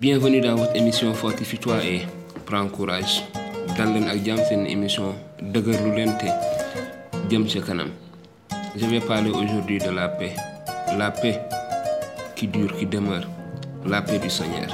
Bienvenue 0.00 0.40
dans 0.40 0.54
votre 0.54 0.74
émission 0.76 1.12
Fortifie-toi 1.12 1.84
et 1.84 2.00
prends 2.46 2.66
courage. 2.68 3.22
Dal 3.76 3.94
émission 4.66 5.14
je 8.78 8.86
vais 8.86 9.00
parler 9.00 9.30
aujourd'hui 9.30 9.78
de 9.78 9.90
la 9.90 10.08
paix. 10.08 10.32
La 10.96 11.10
paix 11.10 11.38
qui 12.34 12.46
dure 12.48 12.74
qui 12.78 12.86
demeure. 12.86 13.28
La 13.86 14.00
paix 14.00 14.18
du 14.18 14.30
Seigneur. 14.30 14.68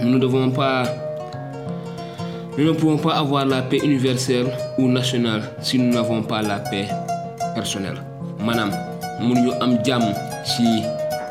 Nous 0.00 0.16
ne 0.16 0.26
pouvons 2.72 2.98
pas 2.98 3.16
avoir 3.16 3.44
la 3.46 3.62
paix 3.62 3.80
universelle 3.82 4.46
ou 4.78 4.86
nationale 4.86 5.42
si 5.60 5.80
nous 5.80 5.92
n'avons 5.92 6.22
pas 6.22 6.40
la 6.40 6.60
paix 6.60 6.86
personnelle. 7.56 8.00
Maanaam 8.38 8.70
mënuñu 9.20 9.50
am 9.60 9.76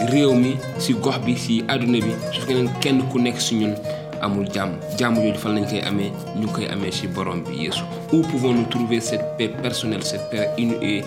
réew 0.10 0.34
mi 0.34 0.58
ci 0.80 0.94
gox 0.94 1.20
bi 1.26 1.36
ci 1.38 1.64
àdduna 1.68 2.00
bi 2.00 2.14
su 2.32 2.42
fekkee 2.42 2.64
ne 2.64 2.70
kenn 2.82 3.04
ku 3.12 3.20
nekk 3.20 3.38
ci 3.40 3.56
ñun 3.56 3.76
amul 4.22 4.46
jàmm. 4.54 4.73
Jàmm 4.98 5.16
jooju 5.16 5.38
fan 5.40 5.55
lañ 5.55 5.66
koy 5.70 5.82
amee? 5.82 6.12
Ñu 6.40 6.48
koy 6.54 6.68
amee 6.68 6.92
ci 6.92 7.08
borom 7.08 7.44
bi 7.44 7.64
Yeesu. 7.64 7.84
Où 8.14 8.22
pouvons-nous 8.22 8.66
trouver 8.70 9.00
cette 9.02 9.38
paix 9.38 9.50
personnelle 9.50 10.04
cette 10.04 10.30
paix 10.30 10.50
et 10.58 11.04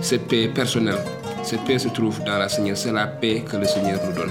cette 0.00 0.26
paix 0.28 0.48
personnelle? 0.48 0.98
Cette 1.42 1.64
paix 1.64 1.78
se 1.78 1.88
trouve 1.88 2.22
dans 2.24 2.38
la 2.38 2.48
Seigneur. 2.48 2.76
C'est 2.76 2.92
la 2.92 3.06
paix 3.06 3.42
que 3.48 3.56
le 3.56 3.64
Seigneur 3.66 3.98
nous 4.06 4.12
donne 4.12 4.30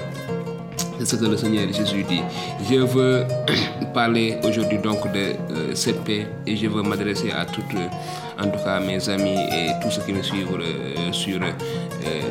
c'est 1.00 1.06
ce 1.06 1.16
que 1.16 1.26
le 1.26 1.38
Seigneur 1.38 1.72
Jésus 1.72 2.04
dit. 2.04 2.22
Je 2.70 2.76
veux 2.80 3.24
parler 3.94 4.38
aujourd'hui 4.44 4.78
donc 4.80 5.12
de 5.14 5.18
euh, 5.18 5.74
cette 5.76 6.04
paix 6.04 6.28
et 6.46 6.56
je 6.56 6.68
veux 6.68 6.82
m'adresser 6.84 7.32
à 7.32 7.46
toutes 7.46 7.64
en 8.40 8.44
tout 8.50 8.60
cas 8.64 8.80
mes 8.80 9.08
amis 9.10 9.38
et 9.52 9.70
tous 9.82 9.92
ceux 9.92 10.02
qui 10.02 10.14
me 10.14 10.22
suivent 10.22 10.48
euh, 10.60 11.12
sur 11.12 11.40
euh, 11.42 11.52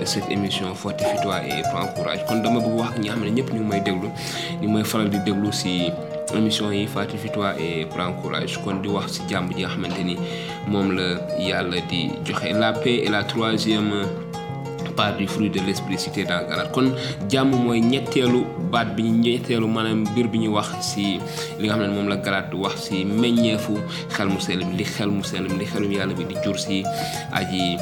cette 0.04 0.30
émission 0.30 0.74
Fortifie-toi 0.74 1.40
et 1.46 1.62
prends 1.72 1.86
courage. 1.94 2.24
Kon 2.28 2.40
dama 2.42 2.60
bëgg 2.60 2.78
wax 2.78 2.98
ñi 3.00 3.08
xam 3.08 3.24
ne 3.24 3.30
ñëpp 3.30 3.52
ñu 3.54 3.64
may 3.64 3.80
déglu 3.80 4.08
ñu 4.62 4.68
may 4.68 4.84
faral 4.84 5.08
di 5.10 5.18
ci 5.52 5.90
émission 6.36 6.70
yi 6.70 6.86
Fortifie-toi 6.86 7.54
et 7.60 7.86
prends 7.86 8.12
courage. 8.20 8.58
Kon 8.64 8.76
di 8.82 8.88
wax 8.88 9.12
ci 9.14 9.22
jàmm 9.30 9.48
ji 9.52 9.62
nga 9.64 9.68
xamante 9.74 10.04
ni 10.04 10.16
moom 10.68 10.92
la 10.92 11.16
yàlla 11.40 11.80
di 11.90 12.10
joxe. 12.24 12.52
La 12.52 12.72
paix 12.72 13.02
est 13.04 13.10
la 13.10 13.24
troisième 13.24 13.92
part 14.98 15.14
du 15.16 15.26
fruit 15.30 15.48
de 15.50 15.60
l'esprit 15.62 15.96
cité 15.98 16.24
dans 16.26 16.42
Galate 16.50 16.72
kon 16.74 16.90
jàmm 17.30 17.54
mooy 17.54 17.80
ñetteelu 17.80 18.42
baat 18.72 18.96
bi 18.96 19.02
ñu 19.06 19.22
ñetteelu 19.22 19.66
maanaam 19.70 20.02
mbir 20.10 20.26
bi 20.28 20.38
ñu 20.42 20.48
wax 20.58 20.74
ci 20.90 21.20
li 21.60 21.66
nga 21.68 21.76
xam 21.78 21.86
ne 21.86 21.94
moom 21.94 22.08
la 22.08 22.16
Galate 22.16 22.54
wax 22.58 22.88
ci 22.90 23.04
meññeefu 23.04 23.78
xel 24.10 24.28
mu 24.28 24.40
sell 24.40 24.64
bi 24.66 24.74
li 24.78 24.84
xel 24.84 25.10
mu 25.10 25.22
sell 25.22 25.46
bi 25.46 25.54
li 25.60 25.66
xelum 25.70 25.92
yàlla 25.92 26.14
bi 26.18 26.24
di 26.26 26.34
jur 26.42 26.58
ci 26.58 26.82
aji 27.32 27.78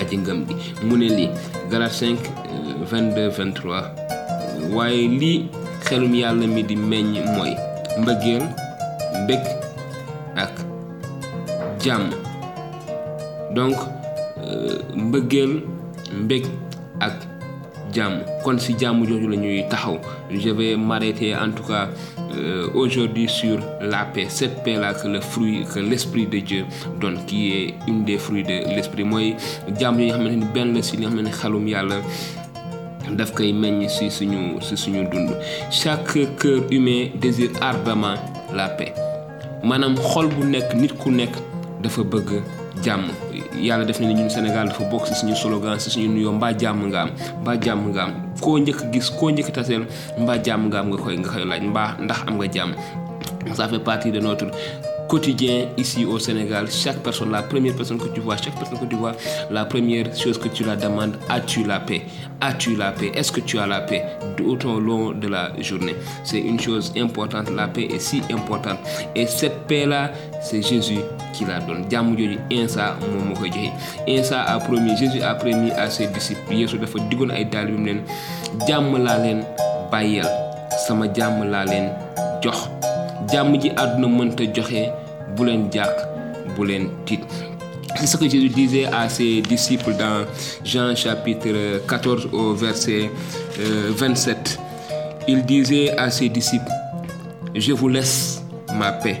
aji 0.00 0.16
ngëm 0.20 0.44
bi. 0.44 0.54
Mu 0.84 0.96
ne 1.00 1.08
lii 1.16 1.30
Galate 1.70 1.94
5 1.94 2.18
22 2.90 3.30
23 3.30 4.74
waaye 4.76 5.08
lii 5.08 5.48
xelum 5.88 6.12
yàlla 6.14 6.46
mi 6.46 6.62
di 6.62 6.76
meññ 6.76 7.24
mooy 7.36 7.56
mbëggeel 8.00 8.44
mbég 9.24 9.40
ak 10.36 10.52
jàmm. 11.80 12.10
Donc 13.54 13.76
mbëggeel 14.96 15.60
mbég 16.12 16.44
ak 17.00 17.12
jàmm. 17.92 18.20
Kon 18.44 18.58
ci 18.58 18.74
jàmm 18.78 19.04
jooju 19.06 19.28
la 19.28 19.36
ñuy 19.36 19.64
taxaw. 19.68 19.98
Je 20.30 20.50
vais 20.50 20.76
m'arrêter 20.76 21.34
en 21.36 21.50
tout 21.50 21.62
cas 21.64 21.88
euh, 22.34 22.68
aujourd'hui 22.74 23.28
sur 23.28 23.58
la 23.80 24.04
paix. 24.04 24.26
Cette 24.28 24.62
paix 24.64 24.76
là 24.76 24.94
que 24.94 25.08
le 25.08 25.20
fruit 25.20 25.64
que 25.72 25.78
l'esprit 25.80 26.26
de 26.26 26.38
Dieu 26.38 26.64
donne 27.00 27.18
qui 27.26 27.52
est 27.52 27.74
une 27.86 28.04
des 28.04 28.18
fruits 28.18 28.42
de 28.42 28.74
l'esprit. 28.74 29.04
Mooy 29.04 29.34
jàmm 29.78 30.00
yi 30.00 30.06
nga 30.06 30.16
xamante 30.16 30.36
ni 30.36 30.46
benn 30.54 30.74
la 30.74 30.82
ci 30.82 30.96
li 30.96 31.02
nga 31.02 31.10
xamante 31.10 31.26
ne 31.28 31.32
xelum 31.32 31.68
yàlla 31.68 31.96
daf 33.18 33.32
koy 33.34 33.52
meññ 33.52 33.88
ci 33.88 34.10
suñu 34.10 34.58
ci 34.60 34.76
suñu 34.76 35.04
dund. 35.10 35.30
Chaque 35.70 36.18
cœur 36.38 36.62
humain 36.70 37.08
désire 37.20 37.50
ardemment 37.60 38.14
la 38.54 38.68
paix. 38.68 38.92
Maanaam 39.62 39.96
xol 39.96 40.28
bu 40.28 40.46
nekk 40.46 40.74
nit 40.74 40.94
ku 40.98 41.10
nekk 41.10 41.34
dafa 41.82 42.02
bëgg 42.02 42.42
jàmm. 42.82 43.10
Yàlla 43.60 43.84
def 43.84 44.00
na 44.00 44.06
ni 44.08 44.14
ñun 44.14 44.30
Sénégal 44.30 44.68
dafa 44.68 44.84
bokk 44.84 45.06
ci 45.06 45.14
suñu 45.14 45.34
slogan 45.36 45.78
ci 45.78 45.90
suñu 45.90 46.08
nuyoo 46.08 46.32
mbaa 46.32 46.52
jàmm 46.58 46.86
nga 46.88 47.02
am 47.02 47.10
mbaa 47.42 47.56
jàmm 47.60 47.88
nga 47.92 48.02
am. 48.04 48.12
Koo 48.40 48.58
njëkk 48.58 48.90
gis 48.92 49.10
koo 49.10 49.30
njëkk 49.30 49.52
taseel 49.52 49.84
mbaa 50.18 50.38
jàmm 50.42 50.66
nga 50.68 50.78
am 50.80 50.88
nga 50.88 50.96
koy 51.02 51.18
nga 51.18 51.28
koy 51.28 51.44
laaj 51.44 51.62
mbaa 51.62 51.96
ndax 52.00 52.18
am 52.26 52.34
nga 52.36 52.46
jàmm. 52.52 52.72
Ça 53.54 53.68
fait 53.68 53.78
partie 53.80 54.10
de 54.12 54.20
notre 54.20 54.46
quotidien 55.08 55.66
ici 55.76 56.04
au 56.04 56.18
Sénégal. 56.18 56.66
Chaque 56.70 56.98
personne 56.98 57.30
la 57.30 57.42
première 57.42 57.74
personne 57.74 57.98
que 57.98 58.08
tu 58.08 58.20
vois 58.20 58.36
chaque 58.36 58.56
personne 58.58 58.78
que 58.78 58.86
tu 58.86 58.96
vois 58.96 59.12
la 59.50 59.64
première 59.64 60.14
chose 60.16 60.38
que 60.38 60.48
tu 60.48 60.64
la 60.64 60.76
demandes 60.76 61.16
as-tu 61.28 61.64
la 61.64 61.80
paix? 61.80 62.02
As-tu 62.40 62.76
la 62.76 62.92
paix? 62.92 63.12
Est-ce 63.14 63.30
que 63.32 63.40
tu 63.40 63.58
as 63.58 63.66
la 63.66 63.80
paix 63.80 64.04
tout 64.36 64.66
au 64.68 64.80
long 64.80 65.12
de 65.12 65.28
la 65.28 65.52
journée? 65.60 65.94
C'est 66.24 66.40
une 66.40 66.58
chose 66.60 66.92
importante 66.96 67.50
la 67.50 67.68
paix 67.68 67.88
est 67.90 67.98
si 67.98 68.22
importante. 68.32 68.78
Et 69.14 69.26
cette 69.26 69.66
paix 69.66 69.86
là 69.86 70.10
c'est 70.40 70.62
Jésus 70.62 70.98
qui 71.32 71.44
la 71.44 71.60
donne. 71.60 71.84
Insa 74.08 74.42
a 74.42 74.58
promis 74.58 74.96
Jésus 74.96 75.22
a 75.22 75.34
promis 75.34 75.70
à 75.72 75.88
ses 75.90 76.06
disciples. 76.08 76.52
Sama 80.86 81.06
jàmm 83.30 83.58
ji 83.60 83.70
àdduna 83.76 84.08
mënta 84.08 84.44
joxe 84.54 84.88
bu 85.36 85.44
leen 85.44 85.68
c'est 87.94 88.06
ce 88.06 88.16
que 88.16 88.24
Jésus 88.28 88.48
disait 88.48 88.86
à 88.86 89.08
ses 89.08 89.42
disciples 89.42 89.92
dans 89.98 90.24
Jean 90.64 90.96
chapitre 90.96 91.80
14 91.86 92.28
au 92.32 92.54
verset 92.54 93.10
euh, 93.60 93.92
27 93.94 94.58
il 95.28 95.44
disait 95.44 95.90
à 95.98 96.10
ses 96.10 96.28
disciples 96.30 96.72
je 97.54 97.72
vous 97.72 97.88
laisse 97.88 98.42
ma 98.74 98.92
paix. 98.92 99.20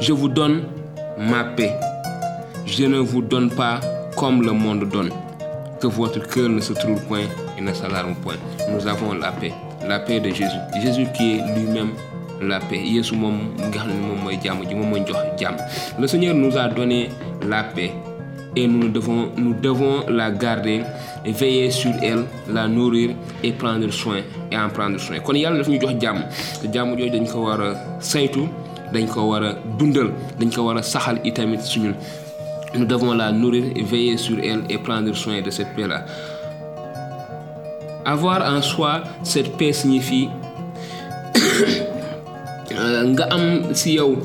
Je 0.00 0.12
vous 0.12 0.28
donne 0.28 0.64
ma 1.16 1.44
paix. 1.44 1.72
Je 2.66 2.84
ne 2.84 2.98
vous 2.98 3.22
donne 3.22 3.50
pas 3.50 3.78
comme 4.16 4.42
le 4.42 4.52
monde 4.52 4.88
donne. 4.90 5.10
Que 5.80 5.86
votre 5.86 6.26
cœur 6.26 6.48
ne 6.48 6.60
se 6.60 6.72
trouble 6.72 7.00
point 7.02 7.26
et 7.56 7.60
ne 7.60 7.72
s'alarme 7.72 8.14
point. 8.16 8.34
Nous 8.70 8.86
avons 8.88 9.12
la 9.14 9.30
paix 9.32 9.52
la 9.86 9.98
paix 10.00 10.18
de 10.18 10.30
Jésus. 10.30 10.58
Jésus 10.82 11.06
qui 11.14 11.32
est 11.38 11.42
lui-même 11.58 11.90
la 12.48 12.60
paix. 12.60 12.80
Yeesu 12.84 13.14
moom 13.16 13.36
nga 13.58 13.78
xam 13.78 13.88
ne 13.88 14.06
moom 14.06 14.20
mooy 14.24 14.38
jàmm 14.42 14.64
ji 14.68 14.74
moom 14.74 14.90
mooy 14.90 15.02
jox 15.06 15.18
jàmm. 15.38 15.56
Le 15.98 16.06
Seigneur 16.06 16.34
nous 16.34 16.56
a 16.56 16.68
donné 16.68 17.08
la 17.48 17.64
paix 17.64 17.92
et 18.56 18.66
nous 18.66 18.88
devons 18.88 19.28
nous 19.36 19.54
devons 19.54 20.04
la 20.08 20.30
garder 20.30 20.82
veiller 21.24 21.70
sur 21.70 21.90
elle 22.02 22.24
la 22.52 22.68
nourrir 22.68 23.10
et 23.42 23.52
prendre 23.52 23.90
soin 23.90 24.18
et 24.50 24.56
en 24.56 24.68
prendre 24.68 24.98
soin. 25.00 25.18
Kon 25.20 25.34
yàlla 25.34 25.58
daf 25.58 25.68
ñu 25.68 25.80
jox 25.80 25.94
jàmm. 26.00 26.20
Te 26.62 26.72
jàmm 26.72 26.96
jooju 26.98 27.10
dañ 27.10 27.26
ko 27.26 27.38
war 27.46 27.60
a 27.60 27.74
saytu 28.00 28.48
dañ 28.92 29.06
ko 29.08 29.22
war 29.30 29.42
a 29.42 29.52
dundal 29.78 30.10
dañ 30.38 30.50
ko 30.54 30.62
war 30.66 30.78
a 30.78 30.82
saxal 30.82 31.18
itamit 31.24 31.60
suñu 31.62 31.94
nous 32.76 32.86
devons 32.86 33.14
la 33.14 33.30
nourrir 33.32 33.64
veiller 33.84 34.16
sur 34.16 34.36
elle 34.42 34.62
et 34.68 34.78
prendre 34.78 35.12
soin 35.14 35.40
de 35.42 35.50
cette 35.50 35.74
paix 35.76 35.86
là 35.86 36.04
avoir 38.04 38.42
en 38.52 38.60
soi 38.62 39.02
cette 39.22 39.56
paix 39.56 39.72
signifie 39.72 40.28
nga 43.02 43.24
am 43.30 43.74
ci 43.74 43.94
yow 43.94 44.16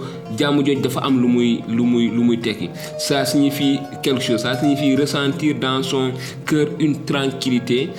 ça 2.97 3.25
signifie 3.25 3.79
quelque 4.03 4.21
chose 4.21 4.41
ça 4.41 4.55
signifie 4.57 4.95
ressentir 4.95 5.55
dans 5.59 5.81
son 5.81 6.11
cœur 6.45 6.67
une 6.79 7.03
tranquillité 7.03 7.89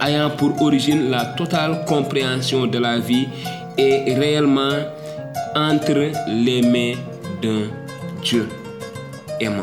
ayant 0.00 0.30
pour 0.30 0.60
origine 0.62 1.10
la 1.10 1.24
totale 1.36 1.84
compréhension 1.86 2.66
de 2.66 2.78
la 2.78 2.98
vie 2.98 3.28
et 3.76 4.14
réellement 4.14 4.78
entre 5.54 6.10
les 6.28 6.62
mains 6.62 6.94
d'un 7.42 7.68
Dieu 8.22 8.48
aimant 9.40 9.62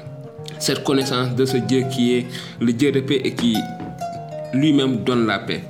cette 0.61 0.83
connaissance 0.83 1.33
de 1.35 1.43
ce 1.45 1.57
Dieu 1.57 1.85
qui 1.91 2.13
est 2.13 2.25
le 2.59 2.71
Dieu 2.71 2.91
de 2.91 2.99
paix 3.01 3.19
et 3.23 3.33
qui 3.33 3.57
lui-même 4.53 4.97
donne 5.03 5.25
la 5.25 5.39
paix. 5.39 5.63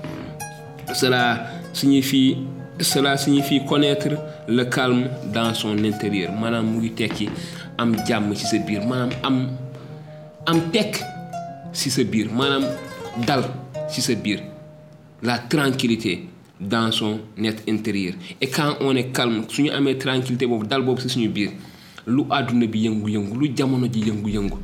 Cela 0.93 1.45
signifie, 1.73 2.37
cela 2.79 3.15
signifie 3.15 3.63
connaître 3.65 4.09
le 4.49 4.63
calme 4.65 5.07
dans 5.33 5.53
son 5.53 5.77
intérieur. 5.83 6.31
Ngi 6.33 6.91
tekki 6.91 7.29
am 7.77 7.95
jàmm 8.05 8.35
ci 8.35 8.45
sa 8.45 8.57
biir 8.57 8.83
maanaam 8.85 9.11
am 9.23 9.37
am 10.45 10.59
tekk 10.73 10.99
ci 11.73 11.89
sa 11.89 12.03
biir 12.03 12.27
maanaam 12.29 12.65
dal 13.25 13.43
ci 13.89 14.01
sa 14.01 14.13
biir. 14.15 14.41
La 15.23 15.37
tranquillité 15.39 16.27
dans 16.59 16.91
son 16.91 17.19
net 17.37 17.63
intérieur. 17.69 18.13
Et 18.41 18.47
quand 18.49 18.75
on 18.81 18.95
est 18.95 19.11
calme 19.13 19.45
suñu 19.47 19.71
amee 19.71 19.97
tranquillité 19.97 20.45
boobu 20.47 20.67
dal 20.67 20.81
boobu 20.83 21.01
si 21.01 21.09
suñu 21.09 21.29
biir 21.29 21.51
lu 22.07 22.23
àdduna 22.29 22.65
bi 22.67 22.85
yëngu-yëngu 22.87 23.37
lu 23.39 23.51
jamono 23.55 23.87
ji 23.87 24.01
yëngu-yëngu 24.09 24.57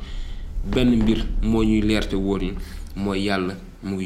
benn 0.64 0.96
mbir 1.02 1.24
moo 1.42 1.62
ñuy 1.64 1.82
leerte 1.82 2.14
wóor 2.16 2.42
yi 2.42 2.52
mooy 2.96 3.20
yàlla 3.26 3.54
mu 3.82 3.98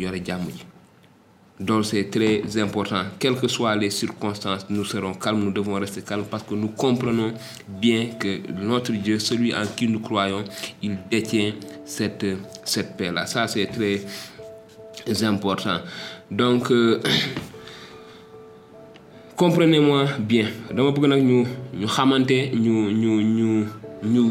donc 1.61 1.85
c'est 1.85 2.11
très 2.11 2.43
important. 2.61 3.03
Quelles 3.19 3.37
que 3.37 3.47
soient 3.49 3.77
les 3.77 3.91
circonstances 3.91 4.67
nous 4.69 4.85
serons 4.85 5.15
calmes 5.15 5.45
nous 5.45 5.53
devons 5.53 5.75
rester 5.75 6.03
calmes 6.03 6.25
parce 6.31 6.43
que 6.43 6.55
nous 6.55 6.69
comprenons 6.69 7.33
bien 7.69 8.07
que 8.19 8.41
notre 8.61 8.93
Dieu 8.93 9.19
celui 9.19 9.55
en 9.55 9.63
qui 9.77 9.87
nous 9.87 10.01
croyons 10.01 10.43
il 10.83 10.97
détient 11.11 11.53
cette 11.85 12.27
cette 12.65 12.97
paix 12.97 13.13
là 13.13 13.27
ça 13.27 13.47
c'est 13.47 13.67
très 13.67 14.01
important. 15.25 15.79
Donc 16.31 16.71
euh, 16.71 17.01
comprenez-moi 19.37 20.05
bien. 20.19 20.47
Dama 20.75 20.91
bëgg 20.91 21.07
nag 21.09 21.23
ñu 21.23 21.45
ñu 21.79 21.87
xamante 21.87 22.51
ñu 22.55 22.91
ñu 22.91 23.67
ñu 24.03 24.31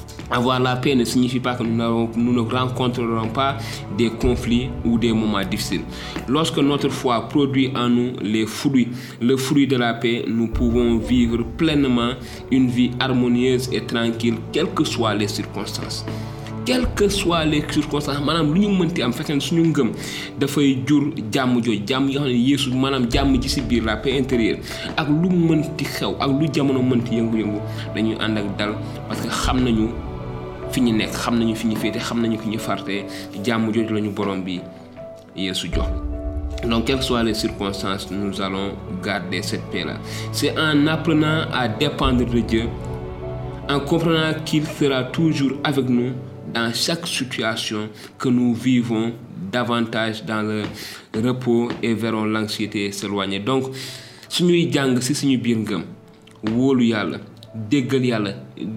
avoir 0.31 0.59
la 0.59 0.75
paix 0.77 0.95
ne 0.95 1.03
signifie 1.03 1.39
pas 1.39 1.55
que 1.55 1.63
nous, 1.63 2.33
ne 2.33 2.39
rencontrerons 2.39 3.29
pas 3.29 3.57
des 3.97 4.09
conflits 4.09 4.69
ou 4.85 4.97
des 4.97 5.11
moments 5.13 5.43
difficiles. 5.43 5.81
Lorsque 6.27 6.57
notre 6.57 6.89
foi 6.89 7.27
produit 7.27 7.71
en 7.75 7.89
nous 7.89 8.13
les 8.21 8.45
fruits, 8.45 8.89
le 9.21 9.37
fruit 9.37 9.67
de 9.67 9.77
la 9.77 9.93
paix, 9.93 10.25
nous 10.27 10.47
pouvons 10.47 10.97
vivre 10.97 11.43
pleinement 11.57 12.11
une 12.51 12.67
vie 12.69 12.91
harmonieuse 12.99 13.69
et 13.73 13.81
tranquille, 13.85 14.35
quelles 14.51 14.73
que 14.73 14.83
soient 14.83 15.13
les 15.15 15.27
circonstances. 15.27 16.05
quelles 16.63 16.87
que 16.93 17.09
soient 17.09 17.43
les 17.43 17.63
circonstances 17.71 18.21
maanaam 18.21 18.53
lu 18.53 18.67
la 23.81 23.97
paix 23.97 24.19
intérieure 24.19 24.59
fi 30.71 30.81
donc 36.67 36.85
quelles 36.85 36.97
que 36.99 37.03
soient 37.03 37.23
les 37.23 37.33
circonstances 37.33 38.11
nous 38.11 38.39
allons 38.41 38.73
garder 39.03 39.41
cette 39.41 39.63
paix 39.71 39.83
là 39.83 39.95
c'est 40.31 40.53
en 40.57 40.85
apprenant 40.87 41.45
à 41.51 41.67
dépendre 41.67 42.25
de 42.25 42.39
Dieu 42.41 42.69
en 43.69 43.79
comprenant 43.79 44.33
qu'il 44.45 44.65
sera 44.65 45.03
toujours 45.05 45.53
avec 45.63 45.87
nous 45.87 46.11
dans 46.53 46.73
chaque 46.73 47.07
situation 47.07 47.89
que 48.17 48.29
nous 48.29 48.53
vivons 48.53 49.13
davantage 49.51 50.23
dans 50.25 50.41
le 50.41 50.63
repos 51.15 51.69
et 51.81 51.93
verrons 51.93 52.25
l'anxiété 52.25 52.91
s'éloigner. 52.91 53.39
Donc 53.39 53.65
suñuy 54.29 54.71
jàng 54.71 54.95
ci 55.03 55.13
suñu 55.13 55.37
biir 55.37 55.57
ngëm 55.59 55.81
wóolu 56.55 56.85
yàlla 56.87 57.17
déggal 57.53 58.05
yàlla. 58.05 58.31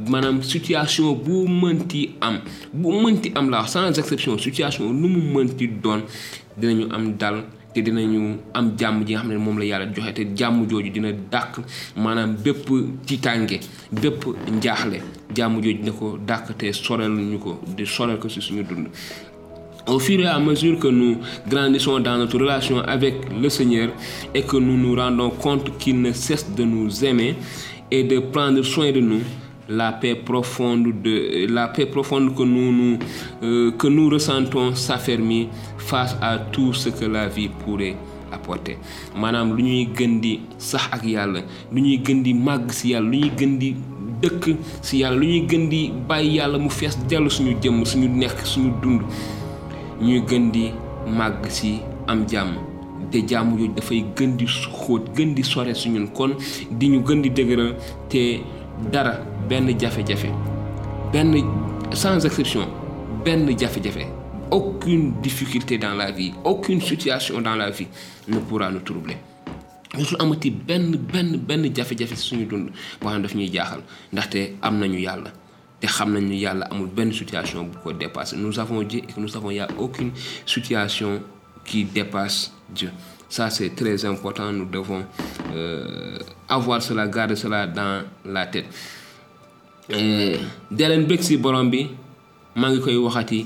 Maanaam 0.09 0.43
situation 0.43 1.15
bu 1.15 1.47
mënti 1.49 2.15
am 2.21 2.41
bu 2.73 2.93
mënti 3.03 3.33
am 3.35 3.51
la 3.51 3.67
sans 3.67 3.99
exception 3.99 4.39
situation 4.39 4.93
lu 4.93 5.09
mu 5.09 5.21
mënti 5.35 5.69
doon 5.83 6.03
dinañu 6.57 6.89
am 6.93 7.17
dal 7.17 7.45
te 7.75 7.81
dinañu 7.83 8.39
am 8.55 8.73
jàmm 8.79 9.05
ji 9.07 9.13
nga 9.15 9.21
xam 9.23 9.31
ne 9.33 9.37
moom 9.39 9.59
la 9.59 9.65
yàlla 9.65 9.87
joxe 9.95 10.13
te 10.15 10.23
jàmm 10.37 10.67
jooju 10.69 10.91
dina 10.93 11.13
dàq 11.31 11.61
maanaam 11.97 12.37
bépp 12.45 12.69
tiitaange 13.07 13.59
bépp 13.93 14.25
njaaxle. 14.53 14.99
Jàmm 15.37 15.61
jooju 15.63 15.79
dina 15.79 15.93
ko 15.93 16.19
dàq 16.27 16.57
te 16.59 16.73
sorel 16.73 17.11
ñu 17.13 17.39
ko 17.39 17.61
di 17.77 17.85
dund. 18.69 18.89
Au 19.87 19.99
fur 19.99 20.19
et 20.21 20.27
à 20.27 20.39
mesure 20.39 20.79
que 20.79 20.89
nous 20.89 21.19
grandissons 21.47 22.01
dans 22.01 22.17
notre 22.17 22.39
relation 22.39 22.79
avec 22.79 23.17
le 23.39 23.51
Seigneur 23.51 23.91
et 24.35 24.41
que 24.43 24.57
nous 24.57 24.79
nous 24.79 24.95
rendons 24.97 25.29
compte 25.29 25.77
qu'il 25.77 26.01
ne 26.01 26.13
cesse 26.13 26.51
de 26.55 26.65
nous 26.65 27.05
aimer 27.05 27.35
et 27.95 28.03
de 28.05 28.19
prendre 28.19 28.63
soin 28.63 28.91
de 28.91 29.01
nous, 29.01 29.21
la 29.69 29.93
paix 29.93 30.17
profonde, 30.17 31.01
de, 31.03 31.47
la 31.53 31.69
paix 31.69 31.87
profonde 31.87 32.35
que 32.35 32.43
nous, 32.43 32.73
nous, 32.73 32.99
euh, 33.43 33.71
que 33.73 33.87
nous 33.87 34.09
ressentons 34.11 34.75
s'affermit 34.75 35.49
face 35.79 36.17
à 36.21 36.39
tout 36.39 36.73
ce 36.73 36.89
que 36.89 37.05
la 37.05 37.29
vie 37.29 37.49
pourrait 37.49 37.95
apporter. 38.33 38.77
Maanaam 39.17 39.55
lu 39.57 39.63
ñuy 39.63 39.85
gën 39.95 40.17
di 40.21 40.33
sax 40.59 40.89
ak 40.97 41.05
yàlla 41.07 41.45
lu 41.73 41.81
ñuy 41.85 42.01
gën 42.05 42.23
di 42.27 42.33
màgg 42.35 42.73
si 42.75 42.91
yàlla 42.91 43.07
lu 43.13 43.19
ñuy 43.21 43.31
gën 43.39 43.53
di 43.63 43.71
dëkk 44.25 44.49
si 44.83 44.99
yàlla 45.05 45.17
lu 45.21 45.27
ñuy 45.29 45.45
gën 45.49 45.69
di 45.71 45.83
mu 46.59 46.71
fees 46.71 46.99
suñu 47.31 47.55
suñu 47.87 48.09
nekk 48.09 48.43
suñu 48.45 48.73
dund 48.83 49.03
ñuy 50.03 50.19
am 52.09 52.74
te 53.11 53.19
jàmm 53.27 53.57
yooyu 53.59 53.73
dafay 53.75 54.05
gën 54.17 54.37
di 54.37 54.47
xóot 54.47 55.11
gën 55.17 55.35
di 55.35 55.43
sore 55.43 55.75
su 55.75 55.89
ñun. 55.91 56.09
Kon 56.13 56.37
di 56.71 56.89
ñu 56.89 57.03
gën 57.05 57.23
di 57.23 57.31
dëgëral 57.31 57.75
te 58.09 58.41
dara 58.91 59.19
benn 59.49 59.69
jafe-jafe 59.79 60.29
benn 61.13 61.35
sans 61.93 62.25
exception 62.25 62.67
benn 63.25 63.49
jafe-jafe. 63.59 64.07
Aucune 64.51 65.15
difficulté 65.23 65.79
dans 65.79 65.95
la 65.95 66.11
vie 66.11 66.33
aucune 66.45 66.81
situation 66.81 67.41
dans 67.41 67.57
la 67.57 67.71
vie 67.71 67.89
ne 68.29 68.39
pourra 68.39 68.71
nous 68.71 68.81
troubler. 68.81 69.17
Su 70.03 70.17
amati 70.19 70.51
benn 70.51 70.97
benn 70.97 71.37
benn 71.39 71.71
jafe-jafe 71.75 72.17
suñu 72.17 72.47
dund 72.47 72.71
boo 73.01 73.09
xam 73.09 73.17
ne 73.19 73.23
daf 73.23 73.35
ñuy 73.35 73.51
jaaxal. 73.53 73.81
Ndaxte 74.13 74.57
am 74.63 74.79
nañu 74.79 74.99
yàlla 74.99 75.31
te 75.81 75.87
xam 75.87 76.13
nañu 76.13 76.35
yàlla 76.35 76.67
amul 76.71 76.89
benn 76.89 77.13
situation 77.13 77.65
bu 77.71 77.79
ko 77.83 77.93
dépassé. 77.93 78.37
Nous 78.37 78.59
avons 78.59 78.83
Dieu 78.83 79.01
et 79.09 79.21
nous 79.21 79.29
savons 79.29 79.51
il 79.51 79.57
y 79.57 79.61
a 79.61 79.69
aucune 79.79 80.11
situation 80.47 81.23
qui 81.65 81.85
dépasse 81.85 82.53
Dieu. 82.69 82.91
Ça 83.29 83.51
c'est 83.51 83.71
très 83.75 84.05
important. 84.05 84.53
Nous 84.53 84.67
devons 84.67 85.05
euh, 85.55 86.19
avoir 86.49 86.83
cela 86.83 87.07
garder 87.09 87.37
cela 87.37 87.67
dans 87.67 88.03
la 88.25 88.47
tête. 88.47 88.67
Dee 89.91 90.87
leen 90.89 91.05
bég 91.05 91.21
si 91.23 91.37
borom 91.37 91.69
bi 91.71 91.83
maa 92.57 92.71
ngi 92.73 92.81
koy 92.81 92.97
waxati 92.97 93.43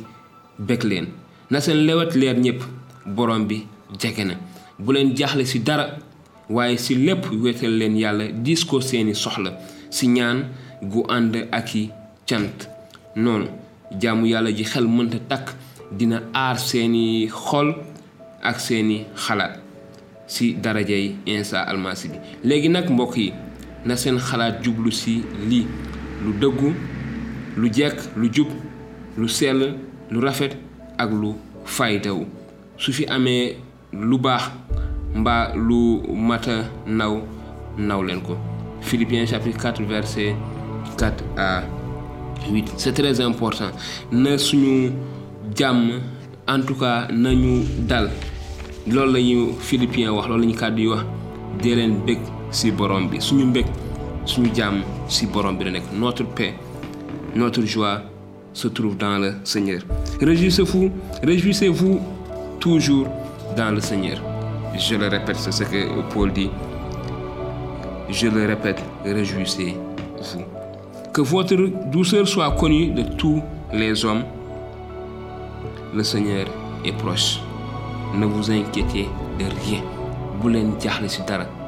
bég 0.59 0.85
leen. 0.87 1.09
Na 1.51 1.61
seen 1.61 1.81
lewet 1.87 2.15
leer 2.15 2.37
ñëpp 2.39 2.63
borom 3.07 3.47
bi 3.51 3.65
jege 3.99 4.23
na. 4.29 4.35
Bu 4.79 4.93
leen 4.95 5.11
jaaxle 5.19 5.45
si 5.51 5.59
dara 5.61 5.89
waaye 6.49 6.77
si 6.79 6.95
lépp 6.95 7.27
wéetal 7.33 7.75
leen 7.81 7.97
yàlla 7.99 8.29
diis 8.33 8.63
ko 8.65 8.81
seeni 8.81 9.15
soxla 9.19 9.57
si 9.91 10.07
ñaan 10.09 10.45
gu 10.83 11.03
ànd 11.09 11.35
ak 11.51 11.75
i 11.75 11.89
cant. 12.27 12.69
Noonu 13.17 13.49
jaamu 14.01 14.27
yàlla 14.31 14.53
ji 14.55 14.63
xel 14.65 14.87
mënta 14.87 15.19
takk 15.29 15.51
dina 15.91 16.23
aar 16.35 16.59
seeni 16.59 17.27
xol 17.29 17.75
ak 18.43 18.61
seeni 18.61 19.07
xalaat 19.17 19.59
si 20.27 20.55
darajay 20.55 21.17
Insa 21.27 21.61
almasi 21.63 22.09
bi 22.09 22.19
léegi 22.45 22.69
nag 22.69 22.91
mbokk 22.91 23.17
yi 23.17 23.33
na 23.85 23.95
jublu 24.63 24.91
si 24.91 25.23
lii. 25.49 25.67
Lu 26.25 26.33
dëggu 26.35 26.71
lu 27.57 27.69
jekk 27.73 27.99
lu 28.17 28.29
jub 28.33 28.49
lu 29.17 29.27
lu 30.11 30.21
rafet 30.21 30.57
ak 30.99 31.11
lu 31.11 31.35
su 32.77 32.93
mata 36.15 36.65
Philippiens 38.81 39.27
chapitre 39.27 39.59
4 39.59 39.83
verset 39.83 40.35
4 40.99 41.25
à 41.37 41.63
8 42.51 42.75
c'est 42.77 42.93
très 42.93 43.21
important. 43.21 43.71
Na 44.13 44.39
suñu 44.39 44.93
jàmm 45.57 46.01
en 46.47 46.61
tout 46.63 46.75
cas 46.75 47.07
nañu 47.13 47.63
dal 47.87 48.11
notre 55.93 56.25
paix 56.25 56.55
notre 57.35 57.63
joie 57.63 58.03
se 58.53 58.69
trouve 58.69 58.97
dans 58.97 59.19
le 59.19 59.35
Seigneur. 59.45 59.83
Réjouissez-vous 60.21 60.91
réjouissez-vous 61.23 62.01
toujours 62.59 63.07
dans 63.57 63.71
le 63.75 63.81
Seigneur. 63.81 64.23
Je 64.77 64.95
le 64.95 65.09
répète 65.09 65.37
c'est 65.37 65.53
ce 65.53 65.65
que 65.65 66.01
Paul 66.13 66.33
dit. 66.33 66.51
Je 68.11 68.29
le 68.29 68.47
répète 68.47 68.83
réjouissez-vous. 69.05 70.43
Que 71.13 71.21
votre 71.21 71.57
douceur 71.91 72.27
soit 72.27 72.51
connue 72.53 72.91
de 72.91 73.03
tous 73.03 73.43
les 73.73 74.05
hommes. 74.05 74.25
Le 75.95 76.03
Seigneur 76.03 76.47
est 76.85 76.97
proche 76.97 77.41
ne 78.15 78.27
vous 78.27 78.51
inquiétez 78.51 79.09
de 79.39 79.45
rien 79.67 79.83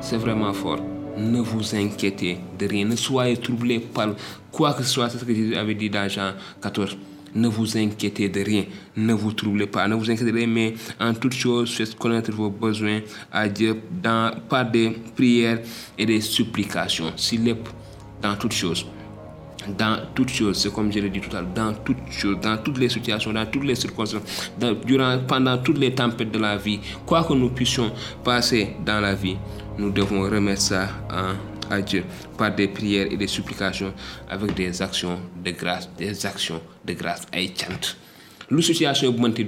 c'est 0.00 0.16
vraiment 0.16 0.52
fort 0.52 0.78
ne 1.16 1.40
vous 1.40 1.74
inquiétez 1.74 2.38
de 2.58 2.66
rien. 2.66 2.84
Ne 2.84 2.96
soyez 2.96 3.36
troublés 3.36 3.80
par 3.80 4.10
quoi 4.50 4.74
que 4.74 4.82
ce 4.82 4.90
soit. 4.90 5.10
C'est 5.10 5.18
ce 5.18 5.24
que 5.24 5.34
Jésus 5.34 5.56
avait 5.56 5.74
dit 5.74 5.90
dans 5.90 6.08
Jean 6.08 6.32
14. 6.62 6.96
Ne 7.34 7.48
vous 7.48 7.76
inquiétez 7.76 8.28
de 8.28 8.40
rien, 8.40 8.64
ne 8.96 9.12
vous 9.12 9.32
troublez 9.32 9.68
pas, 9.68 9.86
ne 9.86 9.94
vous 9.94 10.10
inquiétez 10.10 10.32
de 10.32 10.36
rien, 10.36 10.48
mais 10.48 10.74
en 10.98 11.14
toute 11.14 11.34
chose, 11.34 11.70
faites 11.70 11.94
connaître 11.96 12.32
vos 12.32 12.50
besoins 12.50 13.00
à 13.30 13.48
Dieu 13.48 13.80
dans, 14.02 14.34
par 14.48 14.68
des 14.68 14.90
prières 15.14 15.60
et 15.96 16.06
des 16.06 16.20
supplications. 16.20 17.12
S'il 17.16 17.48
est 17.48 17.56
dans 18.20 18.34
toutes 18.34 18.52
choses 18.52 18.84
dans 19.68 19.98
toutes 20.14 20.30
choses, 20.30 20.58
c'est 20.58 20.72
comme 20.72 20.92
je 20.92 21.00
l'ai 21.00 21.10
dit 21.10 21.20
tout 21.20 21.34
à 21.36 21.40
l'heure, 21.40 21.50
dans 21.54 21.74
toutes 21.74 22.10
choses, 22.10 22.38
dans 22.40 22.56
toutes 22.58 22.78
les 22.78 22.88
situations, 22.88 23.32
dans 23.32 23.46
toutes 23.46 23.64
les 23.64 23.74
circonstances, 23.74 24.22
durant, 24.86 25.18
pendant 25.26 25.58
toutes 25.58 25.78
les 25.78 25.94
tempêtes 25.94 26.30
de 26.32 26.38
la 26.38 26.56
vie, 26.56 26.80
quoi 27.06 27.24
que 27.24 27.32
nous 27.34 27.50
puissions 27.50 27.92
passer 28.24 28.76
dans 28.84 29.00
la 29.00 29.14
vie, 29.14 29.36
nous 29.78 29.90
devons 29.90 30.22
remettre 30.22 30.62
ça 30.62 30.88
à 31.70 31.80
Dieu 31.80 32.04
par 32.36 32.54
des 32.54 32.68
prières 32.68 33.06
et 33.10 33.16
des 33.16 33.26
supplications 33.28 33.92
avec 34.28 34.54
des 34.54 34.82
actions 34.82 35.18
de 35.44 35.50
grâce, 35.52 35.88
des 35.96 36.26
actions 36.26 36.60
de 36.84 36.92
grâce 36.94 37.26
lu 38.50 38.62
situation 38.62 39.12
bu 39.12 39.20
mënti 39.20 39.46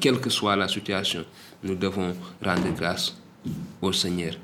quelle 0.00 0.20
que 0.20 0.30
soit 0.30 0.56
la 0.56 0.68
situation 0.68 1.24
nous 1.62 1.74
devons 1.74 2.14
rendre 2.42 2.74
grâce 2.74 3.14
au 3.82 3.92
Seigneur 3.92 4.34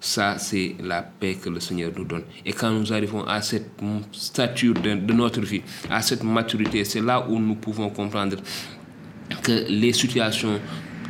ça, 0.00 0.36
c'est 0.38 0.76
la 0.82 1.02
paix 1.02 1.36
que 1.42 1.48
le 1.48 1.60
Seigneur 1.60 1.90
nous 1.96 2.04
donne. 2.04 2.22
Et 2.44 2.52
quand 2.52 2.70
nous 2.70 2.92
arrivons 2.92 3.24
à 3.24 3.40
cette 3.42 3.70
stature 4.12 4.74
de, 4.74 5.12
notre 5.12 5.40
vie, 5.40 5.62
à 5.90 6.02
cette 6.02 6.22
maturité, 6.22 6.84
c'est 6.84 7.00
là 7.00 7.26
où 7.28 7.38
nous 7.38 7.54
pouvons 7.54 7.88
comprendre 7.90 8.36
que 9.42 9.66
les 9.68 9.92
situations 9.92 10.60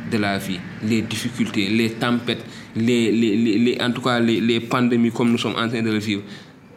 de 0.09 0.17
la 0.17 0.37
vie, 0.37 0.59
les 0.83 1.01
difficultés, 1.01 1.67
les 1.67 1.91
tempêtes, 1.91 2.43
les, 2.75 3.11
les, 3.11 3.57
les, 3.57 3.81
en 3.81 3.91
tout 3.91 4.01
cas 4.01 4.19
les, 4.19 4.39
les 4.39 4.59
pandémies 4.61 5.11
comme 5.11 5.31
nous 5.31 5.37
sommes 5.37 5.55
en 5.57 5.67
train 5.67 5.81
de 5.81 5.91
le 5.91 5.99
vivre, 5.99 6.21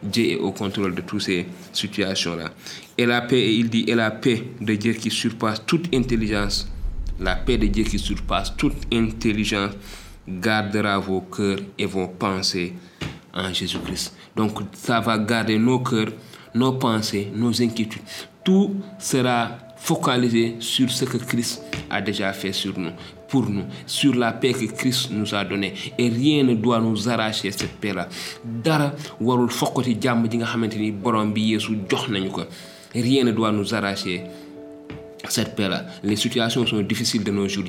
Dieu 0.03 0.31
est 0.31 0.35
au 0.37 0.51
contrôle 0.51 0.95
de 0.95 1.01
toutes 1.01 1.21
ces 1.21 1.45
situations-là. 1.71 2.51
Et 2.97 3.05
la 3.05 3.21
paix, 3.21 3.55
il 3.55 3.69
dit, 3.69 3.85
et 3.87 3.95
la 3.95 4.11
paix 4.11 4.43
de 4.59 4.75
Dieu 4.75 4.93
qui 4.93 5.09
surpasse 5.11 5.63
toute 5.65 5.93
intelligence, 5.93 6.67
la 7.19 7.35
paix 7.35 7.57
de 7.57 7.67
Dieu 7.67 7.83
qui 7.83 7.99
surpasse 7.99 8.55
toute 8.57 8.73
intelligence, 8.91 9.71
gardera 10.27 10.97
vos 10.99 11.21
cœurs 11.21 11.59
et 11.77 11.85
vos 11.85 12.07
pensées 12.07 12.73
en 13.33 13.53
Jésus-Christ. 13.53 14.15
Donc 14.35 14.59
ça 14.73 14.99
va 14.99 15.17
garder 15.17 15.57
nos 15.57 15.79
cœurs, 15.79 16.11
nos 16.53 16.73
pensées, 16.73 17.31
nos 17.33 17.61
inquiétudes. 17.61 18.01
Tout 18.43 18.75
sera 18.99 19.57
focalisé 19.77 20.55
sur 20.59 20.89
ce 20.91 21.05
que 21.05 21.17
Christ 21.17 21.61
a 21.89 22.01
déjà 22.01 22.33
fait 22.33 22.53
sur 22.53 22.77
nous, 22.77 22.91
pour 23.27 23.49
nous, 23.49 23.63
sur 23.85 24.15
la 24.15 24.31
paix 24.31 24.53
que 24.53 24.65
Christ 24.65 25.09
nous 25.11 25.33
a 25.33 25.43
donnée. 25.43 25.73
Et 25.97 26.09
rien 26.09 26.43
ne 26.43 26.53
doit 26.53 26.79
nous 26.79 27.09
arracher 27.09 27.51
cette 27.51 27.79
paix-là. 27.79 28.07
Dara 28.43 28.93
warul 29.19 29.49
fokkati 29.49 29.97
jàmm 29.99 30.29
ji 30.29 30.37
nga. 30.37 30.47
Rien 32.93 33.23
ne 33.23 33.31
doit 33.31 33.51
nous 33.51 33.73
arracher 33.73 34.23
cette 35.29 35.55
paix-là. 35.55 35.85
Les 36.03 36.15
situations 36.15 36.65
sont 36.65 36.81
difficiles 36.81 37.23
de 37.23 37.31
nos 37.31 37.47
jours. 37.47 37.63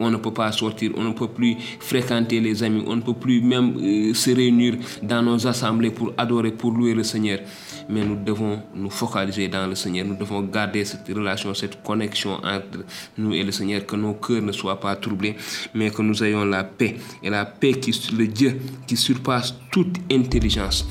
On 0.00 0.10
ne 0.10 0.16
peut 0.16 0.32
pas 0.32 0.52
sortir, 0.52 0.92
on 0.96 1.04
ne 1.04 1.12
peut 1.12 1.28
plus 1.28 1.56
fréquenter 1.80 2.40
les 2.40 2.62
amis, 2.62 2.84
on 2.86 2.96
ne 2.96 3.02
peut 3.02 3.14
plus 3.14 3.40
même 3.40 3.76
euh, 3.78 4.14
se 4.14 4.30
réunir 4.30 4.76
dans 5.02 5.22
nos 5.22 5.46
assemblées 5.46 5.90
pour 5.90 6.12
adorer, 6.16 6.52
pour 6.52 6.72
louer 6.72 6.94
le 6.94 7.02
Seigneur. 7.02 7.40
Mais 7.88 8.04
nous 8.04 8.16
devons 8.16 8.60
nous 8.74 8.90
focaliser 8.90 9.48
dans 9.48 9.66
le 9.66 9.74
Seigneur. 9.74 10.06
Nous 10.06 10.16
devons 10.16 10.42
garder 10.42 10.84
cette 10.84 11.06
relation, 11.08 11.54
cette 11.54 11.82
connexion 11.82 12.34
entre 12.44 12.84
nous 13.18 13.32
et 13.32 13.42
le 13.42 13.52
Seigneur, 13.52 13.84
que 13.86 13.96
nos 13.96 14.14
cœurs 14.14 14.42
ne 14.42 14.52
soient 14.52 14.80
pas 14.80 14.96
troublés, 14.96 15.36
mais 15.74 15.90
que 15.90 16.02
nous 16.02 16.22
ayons 16.24 16.44
la 16.44 16.64
paix. 16.64 16.96
Et 17.22 17.30
la 17.30 17.44
paix 17.44 17.74
qui, 17.74 17.92
le 18.16 18.26
Dieu 18.26 18.58
qui 18.86 18.96
surpasse 18.96 19.54
toute 19.70 19.96
intelligence 20.10 20.86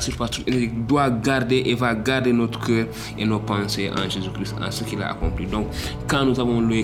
surpasse 0.00 0.30
toute 0.30 0.46
doit 0.86 1.10
garder 1.10 1.62
et 1.66 1.74
va 1.74 1.94
garder 1.94 2.32
notre 2.32 2.60
cœur 2.60 2.86
et 3.18 3.24
nos 3.24 3.38
pensées 3.38 3.90
en 3.90 4.08
Jésus-Christ, 4.08 4.56
en 4.60 4.70
ce 4.70 4.84
qu'il 4.84 5.00
a 5.02 5.10
accompli. 5.10 5.46
Donc, 5.46 5.68
quand 6.08 6.24
nous 6.24 6.38
avons 6.40 6.60
le, 6.60 6.82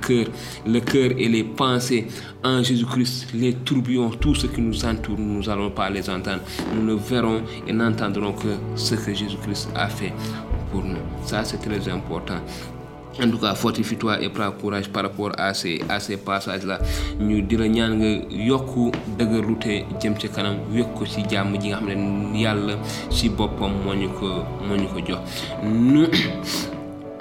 cœur, 0.00 0.26
le 0.66 0.80
cœur 0.80 1.10
et 1.18 1.28
les 1.28 1.44
pensées 1.44 2.06
en 2.42 2.62
Jésus-Christ, 2.62 3.28
les 3.34 3.54
tourbillons, 3.54 4.10
tout 4.10 4.34
ce 4.34 4.46
qui 4.46 4.60
nous 4.60 4.84
entoure, 4.84 5.18
nous 5.18 5.42
n'allons 5.42 5.70
pas 5.70 5.90
les 5.90 6.08
entendre. 6.08 6.42
Nous 6.74 6.84
ne 6.84 6.94
verrons 6.94 7.42
et 7.66 7.72
n'entendrons 7.72 8.32
que 8.32 8.48
ce 8.76 8.94
que 8.94 9.12
Jésus-Christ 9.12 9.70
a 9.74 9.88
fait 9.88 10.12
pour 10.70 10.84
nous. 10.84 10.98
Ça, 11.24 11.44
c'est 11.44 11.58
très 11.58 11.88
important. 11.88 12.38
En 13.22 13.30
tout 13.30 13.38
cas 13.38 13.54
fortifie-toi 13.54 14.20
et 14.22 14.28
prends 14.28 14.50
courage 14.50 14.88
par 14.88 15.02
rapport 15.04 15.32
à 15.38 15.54
ces 15.54 15.80
à 15.88 16.00
ces 16.00 16.16
passages 16.16 16.64
là 16.64 16.78
ñu 17.20 17.42
di 17.42 17.56
la 17.56 17.68
ñaan 17.68 17.94
nga 17.98 18.10
yokku 18.30 18.90
dëgërlute 19.18 19.74
jëm 20.00 20.14
ci 20.20 20.28
kanam 20.28 20.56
wékk 20.72 20.94
ko 20.98 21.04
ci 21.06 21.22
jàmm 21.30 21.56
ji 21.60 21.68
nga 21.68 21.78
xam 21.78 21.88
ne 22.32 22.38
yàlla 22.38 22.74
ci 23.10 23.28
boppam 23.28 23.72
moo 23.84 23.94
ko 24.18 24.26
moo 24.66 24.88
ko 24.92 24.98
jox. 25.06 25.20
Nous 25.62 26.06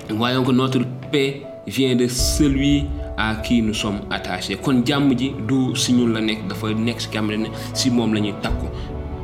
voyons 0.18 0.44
que 0.44 0.52
notre 0.52 0.82
paix 1.12 1.42
vient 1.68 1.96
de 1.96 2.08
celui 2.08 2.86
à 3.18 3.36
qui 3.36 3.62
nous 3.62 3.74
sommes 3.74 4.02
attachés. 4.10 4.58
Kon 4.58 4.82
jàmm 4.86 5.14
ji 5.18 5.32
du 5.48 5.76
si 5.76 5.94
ñun 5.94 6.14
la 6.14 6.22
nekk 6.22 6.48
dafa 6.50 6.74
nekk 6.74 7.02
si 7.02 7.10
xam 7.10 7.30
si 7.74 7.90
moom 7.92 8.14
la 8.14 8.22
takku 8.42 8.66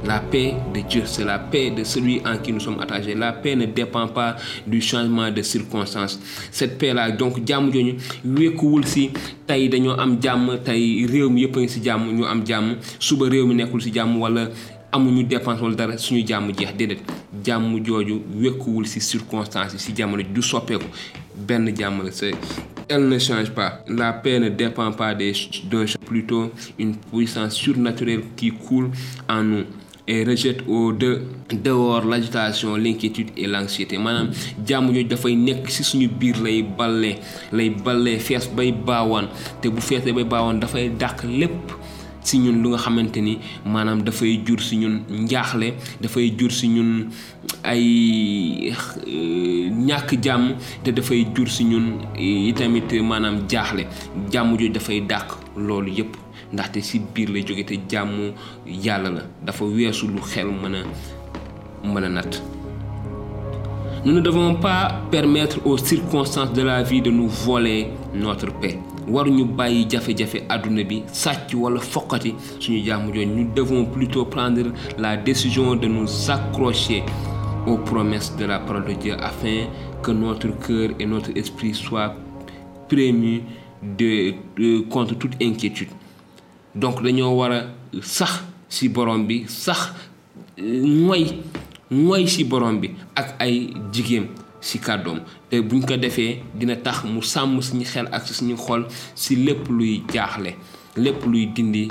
la 0.10 0.20
paix 0.22 0.56
de 0.74 0.82
Dieu, 0.82 1.04
c'est 1.06 1.24
la 1.24 1.38
paix 1.38 1.70
de 1.70 1.84
celui 1.84 2.20
en 2.26 2.36
qui 2.40 2.52
nous 2.52 2.60
sommes 2.60 2.80
attachés. 2.82 3.14
La 3.14 3.32
paix 3.32 3.56
ne 3.56 3.66
dépend 3.68 4.08
pas 4.08 4.36
du 4.66 4.82
changement 4.82 5.30
de 5.30 5.42
circonstances. 5.44 6.20
Cette 6.52 6.80
paix-là, 6.80 7.12
donc, 7.12 7.38
jàmm 7.46 7.70
jooju 7.72 7.94
wékkuwul 8.26 8.86
si 8.90 9.04
tey 9.48 9.68
dañoo 9.70 9.94
am 10.02 10.18
jàmm 10.24 10.58
tey 10.66 11.06
réew 11.12 11.30
mi 11.30 11.44
yëpp 11.46 11.58
a 11.62 11.68
si 11.68 11.84
jàmm 11.86 12.10
ñu 12.18 12.26
am 12.26 12.42
jàmm 12.46 12.76
suba 13.00 13.30
réew 13.30 13.46
mi 13.46 13.56
si 13.82 13.94
jàmm 13.94 14.18
wala 14.22 14.48
amuñu 14.92 15.24
dépense 15.24 15.62
wala 15.62 15.76
dara 15.76 15.98
suñu 15.98 16.26
jàmm 16.28 16.52
jeex 16.58 16.74
déedéet 16.78 17.02
jàmm 17.46 17.78
jooju 17.86 18.22
wékkuwul 18.42 18.88
si 18.88 19.00
circonstances 19.02 19.74
yi 19.74 19.80
si 19.80 19.94
jamono 19.96 20.24
du 20.24 20.42
soppeeku 20.42 20.86
benn 21.48 21.70
jàmm 21.78 22.04
la 22.04 22.12
c'est 22.12 22.32
elle 22.90 23.08
ne 23.08 23.20
change 23.20 23.52
pas. 23.52 23.84
La 23.88 24.14
paix 24.14 24.40
ne 24.40 24.50
dépend 24.50 24.92
pas 24.92 25.14
d'un 25.14 25.86
plutôt 26.06 26.52
une 26.80 26.96
puissance 26.96 27.54
surnaturelle 27.54 28.24
qui 28.36 28.50
coule 28.52 28.90
en 29.30 29.44
nous 29.44 29.64
et 30.10 30.24
rejette 30.24 30.64
au 30.68 30.92
de 30.92 31.22
dehors 31.64 32.04
l'agitation 32.04 32.76
l'inquiétude 32.76 33.30
et 33.38 33.46
l'anxiété. 33.54 33.98
Maanaam 34.00 34.30
jàmm 34.68 34.88
jooju 34.94 35.04
dafay 35.12 35.36
nekk 35.38 35.70
ci 35.70 35.84
suñu 35.84 36.08
biir 36.20 36.42
lay 36.44 36.64
ballee 36.64 37.16
lay 37.54 37.70
ballee 37.70 38.18
fees 38.20 38.50
bay 38.58 38.72
baawaan. 38.72 39.28
Te 39.62 39.70
bu 39.70 39.82
feesee 39.82 40.12
bay 40.18 40.24
baawaan 40.26 40.60
dafay 40.60 40.90
dàq 40.90 41.24
lépp 41.30 41.76
si 42.22 42.38
ñun 42.40 42.58
lu 42.62 42.70
nga 42.74 42.78
xamante 42.78 43.18
ni 43.22 43.38
maanaam 43.66 44.02
dafay 44.04 44.42
jur 44.46 44.60
si 44.62 44.76
ñun 44.78 44.98
njaaxle 45.10 45.74
dafay 46.02 46.34
jur 46.38 46.52
si 46.52 46.68
ñun 46.68 47.08
ay 47.64 48.74
ñàkk 49.88 50.18
jàmm 50.24 50.56
te 50.84 50.92
dafay 50.92 51.26
jur 51.36 51.48
si 51.50 51.64
ñun 51.66 51.86
itamit 52.18 52.92
maanaam 53.02 53.46
jaaxle. 53.48 53.86
Jàmm 54.32 54.58
jooju 54.58 54.74
dafay 54.74 55.02
dàq 55.02 55.38
loolu 55.56 55.92
yépp 55.92 56.16
nous 64.06 64.14
ne 64.14 64.22
devons 64.22 64.56
pas 64.56 65.02
permettre 65.12 65.60
aux 65.66 65.78
circonstances 65.78 66.54
de 66.54 66.62
la 66.62 66.82
vie 66.84 67.02
de 67.02 67.12
nous 67.12 67.28
voler 67.28 67.88
notre 68.16 68.52
paix. 68.60 68.80
Waruñu 69.10 69.44
bàyyi 69.46 69.88
jafe-jafe 69.90 70.44
àdduna 70.50 70.84
bi 70.84 71.02
sàcc 71.12 71.56
wala 71.58 71.80
fokkati 71.82 72.34
suñu 72.60 72.84
jàmm 72.86 73.12
jooju. 73.14 73.26
Nous 73.26 73.48
devons 73.56 73.86
plutôt 73.86 74.26
prendre 74.26 74.72
la 75.00 75.18
décision 75.18 75.76
de 75.76 75.88
nous 75.88 76.08
accrocher 76.30 77.04
aux 77.66 77.78
promesses 77.78 78.36
de 78.38 78.46
la 78.46 78.60
parole 78.60 78.86
de 78.86 78.94
Dieu 78.94 79.16
afin 79.20 79.66
que 80.04 80.12
notre 80.12 80.50
cœur 80.60 80.92
et 81.00 81.06
notre 81.08 81.32
esprit 81.36 81.74
soient 81.74 82.14
prémus 82.88 83.42
contre 84.90 85.16
toute 85.16 85.36
inquiétude 85.42 85.90
donc 86.76 87.02
dañoo 87.04 87.36
war 87.38 87.52
a 87.52 87.64
sax 88.02 88.44
ci 88.70 88.90
borom 88.90 89.26
bi 89.28 89.46
sax 89.48 89.92
mooy 90.58 91.42
mooy 91.90 92.28
ci 92.28 92.44
borom 92.44 92.80
bi 92.80 92.90
ak 93.16 93.36
ay 93.40 93.74
dina 96.56 96.76
tax 96.76 97.04
mu 97.06 97.22
sàmm 97.22 97.62
suñu 97.62 97.86
xel 97.86 98.08
ak 98.12 98.28
suñu 98.28 98.56
xol 98.58 98.86
lépp 100.98 101.24
luy 101.26 101.48
dindi 101.56 101.88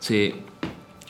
c'est 0.00 0.34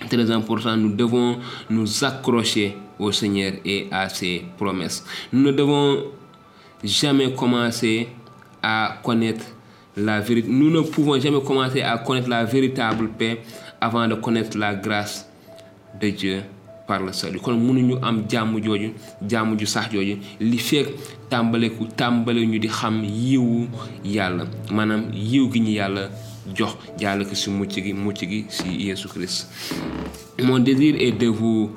très 0.09 0.31
important 0.31 0.77
nous 0.77 0.95
devons 0.95 1.39
nous 1.71 2.05
accrocher 2.05 2.77
au 2.99 3.11
Seigneur 3.13 3.55
et 3.65 3.89
à 3.91 4.09
ses 4.09 4.45
promesses. 4.57 5.05
Nous 5.33 5.43
ne 5.43 5.53
devons 5.53 6.05
jamais 6.85 7.33
commencer 7.35 8.09
à 8.63 8.99
connaître 9.03 9.45
la 9.97 10.21
vérité. 10.21 10.49
Nous 10.51 10.71
ne 10.71 10.81
pouvons 10.81 11.19
jamais 11.21 11.41
commencer 11.43 11.83
à 11.83 11.99
connaître 11.99 12.29
la 12.29 12.45
véritable 12.45 13.09
paix 13.11 13.41
avant 13.81 14.07
de 14.09 14.15
connaître 14.15 14.57
la 14.59 14.75
grâce 14.75 15.29
de 16.01 16.09
Dieu 16.11 16.43
par 16.87 17.01
le 17.03 17.13
salut. 17.13 17.39
Kon 17.41 17.55
mënuñu 17.57 17.97
am 18.03 18.25
jàmm 18.29 18.59
jooju 18.63 18.93
jàmm 19.29 19.59
ju 19.59 19.67
sax 19.67 19.93
jooju. 19.93 20.17
Li 20.41 20.59
fekk 20.59 20.89
tàmbaleku 21.31 21.87
tàmbale 21.97 22.43
ñu 22.47 22.59
di 22.59 22.69
xam 22.69 23.03
yiwu 23.05 23.69
yàlla 24.05 24.45
maanaam 24.71 25.07
yiw 25.15 25.49
gi 25.53 25.61
ñu 25.61 25.71
yàlla 25.79 26.09
jox 26.55 26.75
jaale 26.99 27.25
si 27.35 27.51
mucc 27.51 27.71
gi 27.85 27.93
mucc 27.93 28.19
gi 28.31 28.45
si 28.49 28.69
Yesu 28.89 29.09
Christ 29.09 29.47
mon 30.43 30.59
désir 30.59 30.97
est 30.99 31.13
de 31.13 31.27
vous 31.29 31.71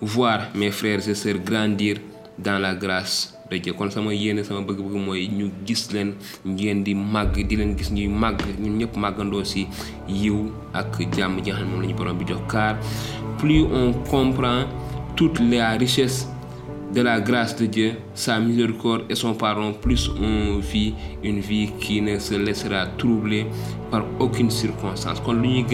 voir 0.00 0.48
mes 0.54 0.70
frères 0.70 1.06
et 1.08 1.14
sœurs 1.14 1.38
grandir 1.38 1.96
dans 2.38 2.58
la 2.58 2.74
grâce 2.74 3.37
de 3.50 3.56
Dieu 3.58 3.72
kon 3.74 3.90
sama 3.90 4.12
yéene 4.14 4.42
sama 4.44 4.60
bëgg-bëgg 4.60 4.96
mooy 5.06 5.28
ñu 5.28 5.50
gis 5.66 5.88
leen 5.92 6.14
ngeen 6.46 6.84
di 6.84 6.94
màgg 6.94 7.34
di 7.48 7.56
leen 7.56 7.76
gis 7.78 7.90
ñuy 7.90 8.08
màgg 8.08 8.40
ñun 8.60 8.78
ñëpp 8.78 8.96
màggandoo 8.96 9.44
si 9.44 9.66
yiw 10.08 10.50
ak 10.72 10.98
jàmm 11.16 11.40
ji 11.44 11.50
nga 11.50 11.58
xam 11.60 11.96
borom 11.96 12.18
bi 12.18 12.24
jox 12.28 12.40
car 12.52 12.76
plus 13.38 13.64
on 13.72 13.92
comprend 14.10 14.66
toute 15.16 15.40
la 15.40 15.76
richesse 15.76 16.26
de 16.92 17.02
la 17.02 17.20
grâce 17.20 17.54
de 17.56 17.66
Dieu, 17.66 17.92
sa 18.14 18.40
miséricorde 18.40 19.04
et 19.10 19.14
son 19.14 19.34
pardon, 19.34 19.72
plus 19.74 20.10
on 20.20 20.58
vit 20.58 20.94
une 21.22 21.40
vie 21.40 21.70
qui 21.80 22.00
ne 22.00 22.18
se 22.18 22.34
laissera 22.34 22.86
troubler 22.96 23.46
par 23.90 24.04
aucune 24.18 24.50
circonstance. 24.50 25.20
kon 25.20 25.34
lu 25.34 25.64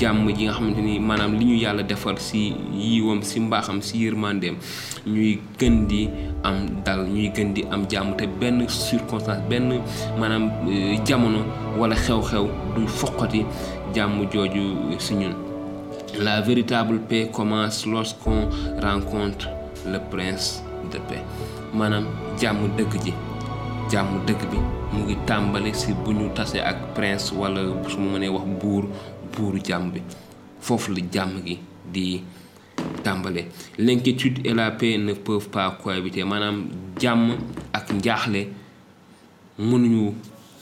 jàmm 0.00 0.28
ji 0.36 0.44
nga 0.44 0.52
xamante 0.54 0.80
ni 0.80 0.98
maanaam 0.98 1.34
li 1.38 1.44
ñu 1.44 1.56
yàlla 1.60 1.82
defal 1.82 2.16
si 2.18 2.54
yiwam 2.74 3.22
si 3.22 3.40
mbaaxam 3.40 3.82
si 3.82 3.98
yërmandeem 4.04 4.56
ñuy 5.06 5.38
gën 5.58 5.86
di 5.86 6.08
am 6.42 6.56
dal 6.84 7.04
ñuy 7.06 7.28
gën 7.34 7.52
di 7.54 7.62
am 7.70 7.84
jàmm 7.90 8.16
te 8.16 8.24
benn 8.26 8.66
circonstance 8.68 9.42
benn 9.50 9.80
maanaam 10.18 10.50
jamono 11.06 11.40
wala 11.78 11.94
xew-xew 11.94 12.46
du 12.74 12.86
foqati 12.88 13.44
jàmm 13.94 14.26
jooju 14.32 14.62
si 14.98 15.14
ñun. 15.14 15.34
La 16.18 16.40
véritable 16.40 16.98
paix 17.08 17.28
commence 17.32 17.86
lorsqu'on 17.86 18.48
rencontre 18.82 19.48
le 19.86 19.98
prince 20.10 20.62
de 20.92 20.98
paix. 21.08 21.22
Maanaam 21.74 22.06
jàmm 22.40 22.68
dëgg 22.76 22.92
ji 23.04 23.12
jàmm 23.92 24.24
dëgg 24.26 24.42
bi 24.50 24.58
mu 24.92 25.04
ngi 25.04 25.16
tàmbali 25.26 25.74
si 25.74 25.92
bu 25.92 26.12
ñu 26.12 26.30
tasee 26.34 26.60
ak 26.62 26.94
prince 26.94 27.32
wala 27.32 27.60
su 27.88 27.98
ma 28.00 28.12
mënee 28.18 28.28
wax 28.28 28.44
buur 28.60 28.84
buuru 29.36 29.58
jàmm 29.64 29.90
bi. 29.92 30.00
Foofu 30.60 30.92
la 30.94 31.00
jàmm 31.12 31.42
gi 31.46 31.58
di 31.92 32.20
l'inquiétude 33.78 34.46
et 34.46 34.54
la 34.54 34.70
paix 34.70 34.98
ne 34.98 35.12
peuvent 35.14 35.48
pas 35.48 35.76
cohabiter. 35.82 36.24
Maanaam 36.24 36.66
jàmm 37.00 37.36
ak 37.72 37.92
njaaxle 37.92 38.46
mënuñu 39.58 40.12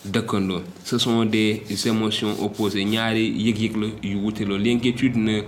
dëkkandoo. 0.04 0.62
Ce 0.84 0.98
sont 0.98 1.25
des 1.25 1.62
émotions 1.87 2.34
opposées. 2.42 2.84
Ñaari 2.84 3.28
yëg-yëg 3.30 3.76
la 3.76 3.87
yu 4.02 4.16
wuteloo 4.16 4.56
l'inquiétude 4.58 5.16
ne 5.16 5.42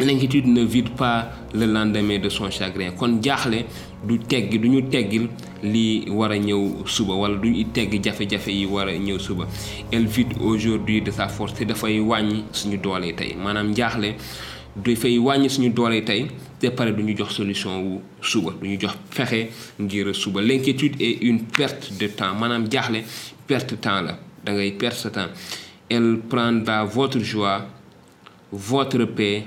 l'inquiétude 0.00 0.46
ne 0.46 0.62
vide 0.64 0.90
pas 0.90 1.30
le 1.52 1.66
lendemain 1.66 2.18
de 2.18 2.28
son 2.28 2.50
chagrin. 2.50 2.92
Kon 2.92 3.20
jaaxle 3.22 3.64
du 4.06 4.18
teggi 4.18 4.58
du 4.58 4.68
ñu 4.68 4.82
teggil 4.88 5.28
li 5.62 6.04
war 6.10 6.30
a 6.32 6.36
ñëw 6.38 6.86
suba 6.86 7.14
wala 7.14 7.36
du 7.36 7.48
ñu 7.50 7.64
teggi 7.72 8.00
jafe-jafe 8.02 8.48
yi 8.52 8.66
war 8.66 8.88
a 8.88 8.92
ñëw 8.96 9.18
suba. 9.18 9.46
Elle 9.90 10.06
vide 10.06 10.34
aujourd'hui 10.40 11.00
de 11.02 11.10
sa 11.10 11.28
force 11.28 11.54
te 11.54 11.64
dafay 11.64 11.98
wàññi 12.00 12.44
suñu 12.52 12.76
doole 12.78 13.14
tey. 13.14 13.34
Maanaam 13.36 13.70
njaaxle 13.70 14.14
dafay 14.76 15.18
wàññi 15.18 15.48
suñu 15.50 15.70
doole 15.72 16.02
tey 16.04 16.26
te 16.60 16.68
pare 16.70 16.92
du 16.92 17.02
ñu 17.02 17.16
jox 17.16 17.30
solution 17.34 17.80
wu 17.82 18.00
suba 18.20 18.52
du 18.60 18.68
ñu 18.68 18.78
jox 18.80 18.94
fexe 19.10 19.48
ngir 19.80 20.14
suba. 20.14 20.40
L'inquiétude 20.42 21.00
est 21.00 21.22
une 21.22 21.40
perte 21.44 21.92
de 21.98 22.06
temps. 22.08 22.34
Maanaam 22.34 22.70
jaaxle 22.70 23.02
perte 23.46 23.80
temps 23.80 24.02
la. 24.02 24.18
Da 24.44 24.52
ngay 24.52 24.72
perte 24.72 25.10
temps. 25.10 25.28
Elle 25.88 26.18
prendra 26.28 26.84
votre 26.84 27.18
joie 27.20 27.66
votre 28.52 29.04
paix 29.04 29.46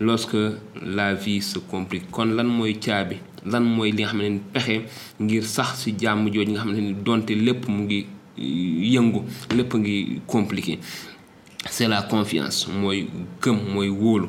lorsque 0.00 0.36
la 0.82 1.14
vie 1.14 1.40
se 1.40 1.58
complique. 1.58 2.10
Kon 2.10 2.26
lan 2.34 2.44
mooy 2.46 2.74
caabi? 2.78 3.18
Lan 3.46 3.60
mooy 3.64 3.92
li 3.92 4.02
nga 4.02 4.10
xam 4.12 4.22
ne 4.22 4.38
pexe 4.52 4.80
ngir 5.20 5.44
sax 5.44 5.82
ci 5.84 5.94
jàmm 6.00 6.28
jooju 6.32 6.52
nga 6.52 6.60
xam 6.64 6.72
ne 6.72 6.92
donte 7.04 7.30
lépp 7.34 7.68
mu 7.68 7.84
ngi 7.84 8.06
yëngu 8.94 9.20
lépp 9.56 9.74
ngi 9.74 10.20
compliqué. 10.26 10.78
C'est 11.70 11.88
la 11.88 12.02
confiance 12.02 12.68
mooy 12.68 13.06
gëm 13.42 13.58
mooy 13.72 13.88
wóolu. 13.88 14.28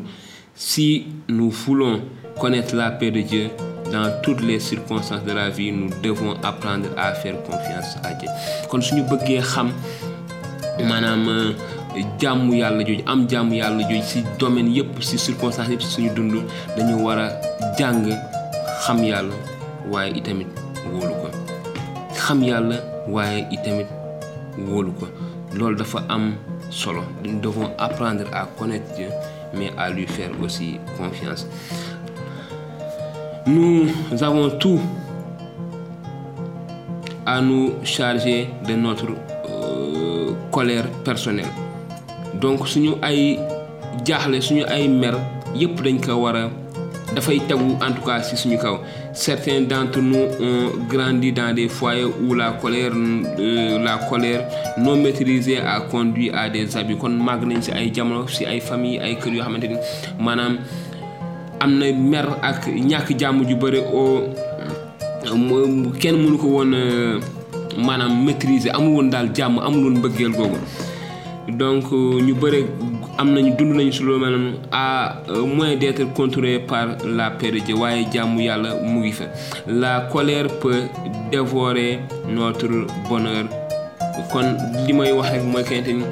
Si 0.56 1.06
nous 1.28 1.50
voulons 1.50 2.02
connaître 2.40 2.76
la 2.76 2.92
paix 2.92 3.12
de 3.12 3.22
Dieu 3.22 3.50
dans 3.92 4.10
toutes 4.24 4.42
les 4.42 4.60
circonstances 4.60 5.24
de 5.24 5.32
la 5.32 5.50
vie 5.50 5.72
nous 5.72 5.90
devons 6.02 6.34
apprendre 6.44 6.88
à 6.98 7.14
faire 7.14 7.42
confiance 7.44 7.98
à 8.04 8.14
Dieu. 8.14 8.30
Kon 8.70 8.82
suñu 8.82 9.04
bëggee 9.04 9.42
xam 9.42 9.72
maanaam 10.84 11.54
jàmm 12.20 12.52
yàlla 12.54 12.84
jooju 12.84 13.04
am 13.06 13.28
jàmm 13.30 13.54
yàlla 13.54 13.84
jooju 13.90 14.04
ci 14.04 14.24
domaine 14.40 14.70
yépp 14.76 15.00
ci 15.02 15.18
circonstance 15.18 15.70
yépp 15.70 15.82
ci 15.82 15.88
suñu 15.88 16.10
dund 16.16 16.44
dañu 16.78 17.04
war 17.04 17.18
a 17.20 17.30
jàng 17.80 18.06
xam 18.86 19.04
yàlla 19.04 19.34
waaye 19.92 20.12
itamit 20.18 20.48
wóolu 20.92 21.14
ko. 21.22 21.28
Xam 22.14 22.44
yàlla 22.44 22.76
waaye 23.08 23.46
itamit 23.52 23.88
wóolu 24.58 24.92
ko. 25.00 25.08
Loolu 25.54 25.76
dafa 25.78 26.04
am 26.10 26.34
solo. 26.70 27.02
Nous 27.24 27.40
devons 27.40 27.70
apprendre 27.78 28.24
à 28.34 28.46
connaître 28.58 28.94
Dieu 28.96 29.08
mais 29.54 29.72
à 29.78 29.90
lui 29.90 30.06
faire 30.08 30.32
aussi 30.44 30.80
confiance. 30.98 31.48
Nous 33.48 33.88
avons 34.22 34.50
tout 34.58 34.80
à 37.26 37.42
nous 37.42 37.74
charger 37.84 38.50
de 38.68 38.74
notre 38.76 39.06
euh, 39.50 40.34
colère 40.52 40.86
personnelle 41.04 41.46
donc 42.42 42.68
suñu 42.68 42.94
ay 43.02 43.40
jaaxle 44.06 44.42
suñu 44.42 44.64
ay 44.68 44.88
mer 44.88 45.16
yépp 45.56 45.82
dañ 45.84 46.00
ko 46.00 46.14
war 46.24 46.36
a 46.36 46.50
dafay 47.16 47.40
tegu 47.48 47.78
en 47.82 47.94
tout 47.94 48.04
cas 48.06 48.22
ci 48.24 48.36
suñu 48.38 48.58
kaw. 48.58 48.80
Certains 49.14 49.62
d'entre 49.62 50.02
nous 50.02 50.18
ont 50.42 50.72
grandi 50.90 51.32
dans 51.32 51.54
des 51.56 51.70
foyers 51.70 52.04
où 52.04 52.34
la 52.34 52.52
colère 52.52 52.92
euh, 52.94 53.80
la 53.84 53.98
colère 54.10 54.42
non 54.78 54.98
maîtrisée 54.98 55.60
a 55.60 55.80
conduit 55.82 56.30
à 56.32 56.50
des 56.50 56.76
abus. 56.76 56.98
Kon 56.98 57.10
màgg 57.10 57.46
nañ 57.48 57.62
ci 57.62 57.72
ay 57.72 57.92
jamono 57.94 58.28
ci 58.28 58.46
ay 58.46 58.60
famille 58.60 59.00
ay 59.00 59.16
kër 59.16 59.34
yoo 59.34 59.44
xamante 59.44 59.68
ni 59.70 59.78
maanaam 60.20 60.58
am 61.62 61.78
na 61.80 61.86
mer 61.94 62.28
ak 62.42 62.68
ñàkk 62.68 63.16
jàmm 63.18 63.46
ju 63.48 63.56
bëri 63.56 63.80
oo 63.80 64.24
kenn 66.00 66.16
mënu 66.18 66.38
ko 66.38 66.48
woon 66.48 66.74
maanaam 67.78 68.24
maîtriser. 68.26 68.72
Amul 68.76 68.94
woon 68.96 69.10
daal 69.10 69.30
jàmm 69.34 69.60
amul 69.60 69.84
woon 69.86 69.98
mbëggeel 70.00 70.32
googu 70.36 70.58
donc 71.48 71.92
ñu 71.92 72.34
bëre 72.36 72.66
am 73.18 73.34
nañu 73.34 73.54
dund 73.58 73.76
à 74.72 75.16
d'être 75.80 76.14
contrôlé 76.14 76.60
par 76.60 76.88
la 77.06 77.32
paix 77.32 77.52
de 77.52 77.60
Dieu 77.60 77.76
waaye 77.76 78.06
jàmm 78.12 78.40
yàlla 78.40 78.70
la 79.68 80.02
colère 80.12 80.48
peut 80.60 80.84
dévorer 81.32 82.00
notre 82.28 82.68
bonheur. 83.10 83.46
Kon 84.32 84.56
li 84.88 84.94
may 84.94 85.12
wax 85.12 85.30
rek 85.32 85.44
mooy 85.44 85.64
kayante 85.64 85.94
ni 85.94 86.04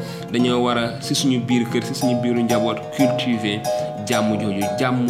si 1.02 1.16
cultiver 2.96 3.60
jàmm 4.08 4.38
jooju 4.40 4.66
jàmm 4.80 5.08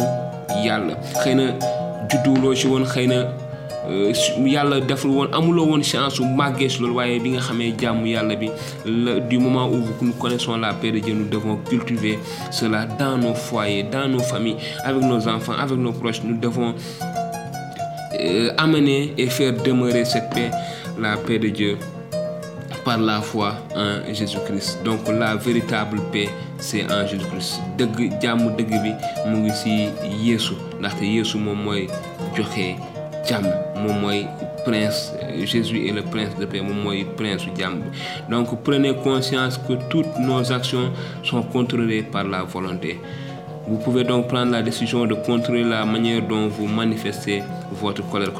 yàlla. 0.64 0.94
Xëy 1.22 1.34
na 3.06 3.43
yàlla 4.46 4.80
deful 4.80 5.10
woon 5.10 5.28
amuloo 5.32 5.66
woon 5.66 5.82
chance 5.82 6.16
su 6.16 6.24
màggee 6.24 6.68
si 6.68 6.80
loolu 6.80 6.96
waaye 6.96 7.18
bi 7.20 7.30
nga 7.30 7.40
xamee 7.40 7.72
jàmm 7.80 8.06
yàlla 8.06 8.36
bi 8.36 8.50
du 9.30 9.38
moment 9.40 9.68
où 9.68 9.82
nous 10.02 10.12
connaissons 10.14 10.56
la 10.56 10.72
paix 10.72 10.90
de 10.92 10.98
Dieu 11.00 11.14
nous 11.14 11.28
devons 11.28 11.56
cultiver 11.68 12.18
cela 12.50 12.86
dans 12.86 13.18
nos 13.18 13.34
foyers 13.34 13.82
dans 13.84 14.08
nos 14.08 14.20
familles 14.22 14.56
avec 14.84 15.02
nos 15.02 15.28
enfants 15.28 15.52
avec 15.58 15.76
nos 15.78 15.92
proches. 15.92 16.22
Nous 16.24 16.36
devons 16.36 16.74
euh, 18.20 18.50
amener 18.58 19.12
et 19.18 19.26
faire 19.26 19.52
demeurer 19.52 20.04
cette 20.04 20.30
paix 20.30 20.50
la 20.98 21.16
paix 21.16 21.38
de 21.38 21.48
Dieu 21.48 21.76
par 22.84 22.98
la 22.98 23.20
foi 23.22 23.54
en 23.74 24.12
Jésus-Christ. 24.12 24.80
Donc 24.84 25.00
la 25.08 25.34
véritable 25.36 26.00
paix 26.12 26.28
c'est 26.58 26.84
en 26.90 27.06
Jésus-Christ. 27.06 27.60
Dëgg 27.78 28.12
jàmm 28.22 28.54
dëgg 28.56 28.72
bi 28.82 28.92
mu 29.28 29.36
ngi 29.44 29.52
ci 29.60 29.74
Yeesu 30.24 30.54
ndaxte 30.78 31.02
Yeesu 31.04 31.38
moom 31.38 31.64
mooy 31.66 31.88
joxe 32.36 32.74
prince 34.64 35.12
Jésus 35.44 35.88
est 35.88 35.92
le 35.92 36.02
prince 36.02 36.36
de 36.38 36.46
paix 36.46 36.62
donc 38.30 38.62
prenez 38.62 38.94
conscience 38.94 39.58
que 39.58 39.74
toutes 39.88 40.18
nos 40.18 40.52
actions 40.52 40.92
sont 41.22 41.42
contrôlées 41.42 42.02
par 42.02 42.24
la 42.24 42.42
volonté. 42.42 43.00
Vous 43.66 43.78
pouvez 43.78 44.04
donc 44.04 44.28
prendre 44.28 44.52
la 44.52 44.62
décision 44.62 45.06
de 45.06 45.14
contrôler 45.14 45.64
la 45.64 45.86
manière 45.86 46.20
dont 46.22 46.48
vous 46.48 46.66
manifestez 46.66 47.42
votre 47.72 48.06
colère 48.10 48.32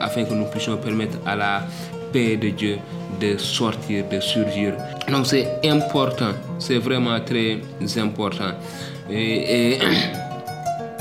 afin 0.00 0.24
que 0.24 0.34
nous 0.34 0.46
puissions 0.46 0.76
permettre 0.76 1.18
à 1.26 1.36
la 1.36 1.62
paix 2.12 2.36
de 2.36 2.50
Dieu 2.50 2.78
de 3.20 3.36
sortir 3.36 4.04
de 4.10 4.20
surgir. 4.20 4.74
Donc 5.10 5.26
c'est 5.26 5.60
important 5.64 6.32
c'est 6.58 6.78
vraiment 6.78 7.18
très 7.20 7.58
important. 7.98 8.52
Et, 9.10 9.78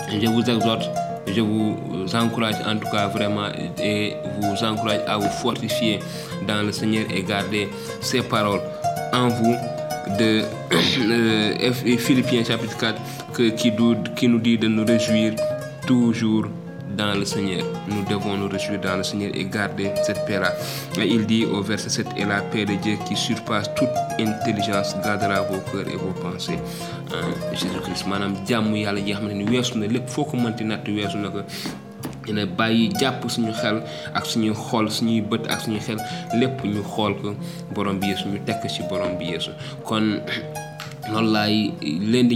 je 0.22 0.28
vous 0.28 0.42
exhorte 0.42 0.90
je 1.28 1.42
vous 1.42 1.76
encourage 2.14 2.56
en 2.68 2.78
tout 2.78 2.88
cas 2.92 3.08
vraiment 3.08 3.48
et 3.82 4.14
vous 4.40 4.64
encourage 4.64 5.00
à 5.08 5.18
vous 5.18 5.28
fortifier 5.28 6.00
dans 6.48 6.62
le 6.62 6.72
Seigneur 6.72 7.06
et 7.14 7.24
garder 7.24 7.68
ces 8.00 8.22
paroles 8.22 8.62
en 9.12 9.30
vous 9.30 9.56
de 10.20 10.44
euh, 11.10 11.74
Philippiens 11.98 12.44
chapitre 12.44 12.78
4 12.78 13.02
que, 13.34 13.50
qui 13.50 14.28
nous 14.28 14.40
dit 14.40 14.58
de 14.58 14.68
nous 14.68 14.86
réjouir 14.86 15.34
toujours 15.88 16.46
dans 16.96 17.14
le 17.14 17.26
Seigneur. 17.26 17.64
Nous 17.88 18.04
devons 18.06 18.38
nous 18.38 18.48
réjouir 18.48 18.80
dans 18.82 18.98
le 18.98 19.04
Seigneur 19.04 19.32
et 19.34 19.46
garder 19.46 19.92
cette 20.04 20.26
paix-là. 20.26 20.54
Il 20.98 21.26
dit 21.26 21.46
au 21.46 21.62
verset 21.62 21.90
7, 21.90 22.08
et 22.18 22.26
la 22.26 22.42
paix 22.42 22.66
de 22.66 22.76
Dieu 22.76 22.98
qui 23.08 23.16
surpasse 23.16 23.70
toute 23.76 23.90
intelligence 24.20 24.96
gardera 25.04 25.42
vos 25.42 25.60
cœurs 25.72 25.88
et 25.88 25.98
vos 25.98 26.14
pensées 26.22 26.60
en 27.12 27.56
Jésus-Christ. 27.56 28.06
Loolu 41.12 41.32
laay 41.32 41.72
leen 41.82 42.28
di 42.28 42.36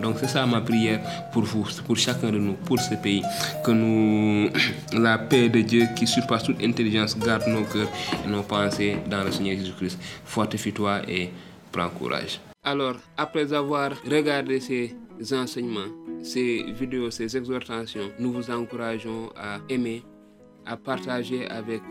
donc 0.00 0.16
c'est 0.18 0.26
ça 0.28 0.46
ma 0.46 0.60
prière 0.60 1.00
pour 1.32 1.42
vous 1.44 1.64
pour 1.86 1.96
chacun 1.96 2.30
de 2.30 2.38
nous 2.38 2.54
pour 2.54 2.78
ce 2.80 2.94
pays. 2.94 3.22
Que 3.64 3.70
nous 3.70 4.50
la 4.92 5.18
paix 5.18 5.48
de 5.48 5.60
Dieu 5.60 5.86
qui 5.96 6.06
surpasse 6.06 6.44
toute 6.44 6.62
intelligence 6.62 7.18
garde 7.18 7.46
nos 7.48 7.62
cœurs 7.64 7.88
et 8.24 8.28
nos 8.28 8.42
pensées 8.42 8.96
dans 9.08 9.22
le 9.24 9.30
Seigneur 9.30 9.56
Jésus-Christ. 9.56 9.98
Fortifie-toi 10.24 11.02
et 11.08 11.30
prends 11.72 11.88
courage. 11.90 12.40
Alors 12.64 12.96
après 13.16 13.52
avoir 13.52 13.92
regardé 14.10 14.60
ces 14.60 14.94
enseignements 15.32 15.90
ces 16.22 16.62
vidéos 16.78 17.10
ces 17.10 17.34
exhortations 17.36 18.10
nous 18.18 18.32
vous 18.32 18.50
encourageons 18.50 19.30
à 19.36 19.58
aimer 19.70 20.02
à 20.66 20.76
partager 20.76 21.46
avec 21.48 21.82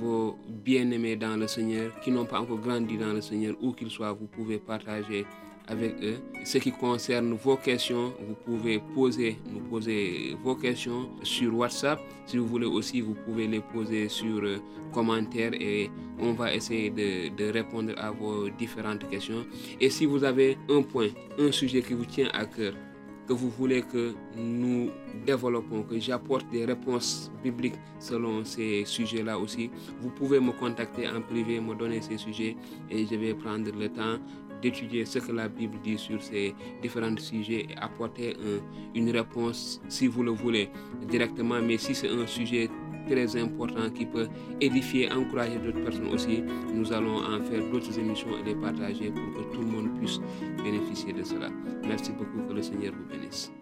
vos 0.00 0.36
bien-aimés 0.48 1.16
dans 1.16 1.36
le 1.36 1.46
Seigneur 1.46 1.98
qui 2.00 2.10
n'ont 2.10 2.24
pas 2.24 2.40
encore 2.40 2.58
grandi 2.58 2.96
dans 2.96 3.12
le 3.12 3.20
Seigneur, 3.20 3.54
où 3.60 3.72
qu'ils 3.72 3.90
soient, 3.90 4.12
vous 4.12 4.26
pouvez 4.26 4.58
partager 4.58 5.26
avec 5.66 5.94
eux. 6.02 6.16
Ce 6.44 6.58
qui 6.58 6.72
concerne 6.72 7.32
vos 7.34 7.56
questions, 7.56 8.12
vous 8.20 8.34
pouvez 8.44 8.80
poser, 8.94 9.38
nous 9.50 9.60
poser 9.60 10.36
vos 10.42 10.54
questions 10.56 11.08
sur 11.22 11.54
WhatsApp. 11.54 12.00
Si 12.26 12.36
vous 12.36 12.46
voulez 12.46 12.66
aussi, 12.66 13.00
vous 13.00 13.14
pouvez 13.14 13.46
les 13.46 13.60
poser 13.60 14.08
sur 14.08 14.42
euh, 14.42 14.58
commentaires 14.92 15.54
et 15.54 15.90
on 16.18 16.32
va 16.32 16.54
essayer 16.54 16.90
de 16.90 17.50
répondre 17.50 17.92
à 17.96 18.10
vos 18.10 18.48
différentes 18.50 19.08
questions. 19.08 19.46
Et 19.80 19.88
si 19.88 20.04
vous 20.04 20.22
avez 20.22 20.58
un 20.68 20.82
point, 20.82 21.08
un 21.38 21.50
sujet 21.50 21.80
qui 21.82 21.94
vous 21.94 22.04
tient 22.04 22.28
à 22.34 22.44
cœur, 22.44 22.74
que 23.26 23.32
vous 23.32 23.50
voulez 23.50 23.82
que 23.82 24.14
nous 24.36 24.90
développons, 25.26 25.82
que 25.82 25.98
j'apporte 25.98 26.48
des 26.50 26.64
réponses 26.64 27.30
bibliques 27.42 27.78
selon 27.98 28.44
ces 28.44 28.84
sujets-là 28.84 29.38
aussi, 29.38 29.70
vous 30.00 30.10
pouvez 30.10 30.40
me 30.40 30.52
contacter 30.52 31.08
en 31.08 31.20
privé, 31.22 31.60
me 31.60 31.74
donner 31.74 32.00
ces 32.02 32.18
sujets 32.18 32.56
et 32.90 33.06
je 33.06 33.14
vais 33.14 33.34
prendre 33.34 33.70
le 33.76 33.88
temps 33.88 34.18
d'étudier 34.62 35.04
ce 35.04 35.18
que 35.18 35.32
la 35.32 35.48
Bible 35.48 35.78
dit 35.82 35.98
sur 35.98 36.22
ces 36.22 36.54
différents 36.80 37.16
sujets 37.18 37.66
et 37.70 37.76
apporter 37.76 38.34
un, 38.34 38.60
une 38.94 39.10
réponse 39.10 39.80
si 39.88 40.06
vous 40.06 40.22
le 40.22 40.30
voulez 40.30 40.70
directement. 41.08 41.60
Mais 41.60 41.76
si 41.76 41.94
c'est 41.94 42.08
un 42.08 42.26
sujet 42.26 42.70
très 43.08 43.36
important 43.40 43.90
qui 43.90 44.06
peut 44.06 44.28
édifier, 44.60 45.10
encourager 45.12 45.58
d'autres 45.58 45.82
personnes 45.82 46.08
aussi, 46.12 46.42
nous 46.74 46.92
allons 46.92 47.18
en 47.18 47.42
faire 47.42 47.62
d'autres 47.70 47.98
émissions 47.98 48.38
et 48.40 48.48
les 48.48 48.54
partager 48.54 49.10
pour 49.10 49.34
que 49.34 49.54
tout 49.54 49.60
le 49.60 49.66
monde 49.66 49.98
puisse 49.98 50.20
bénéficier 50.62 51.12
de 51.12 51.22
cela. 51.22 51.48
Merci 51.86 52.12
beaucoup, 52.12 52.46
que 52.48 52.54
le 52.54 52.62
Seigneur 52.62 52.92
vous 52.92 53.06
bénisse. 53.06 53.54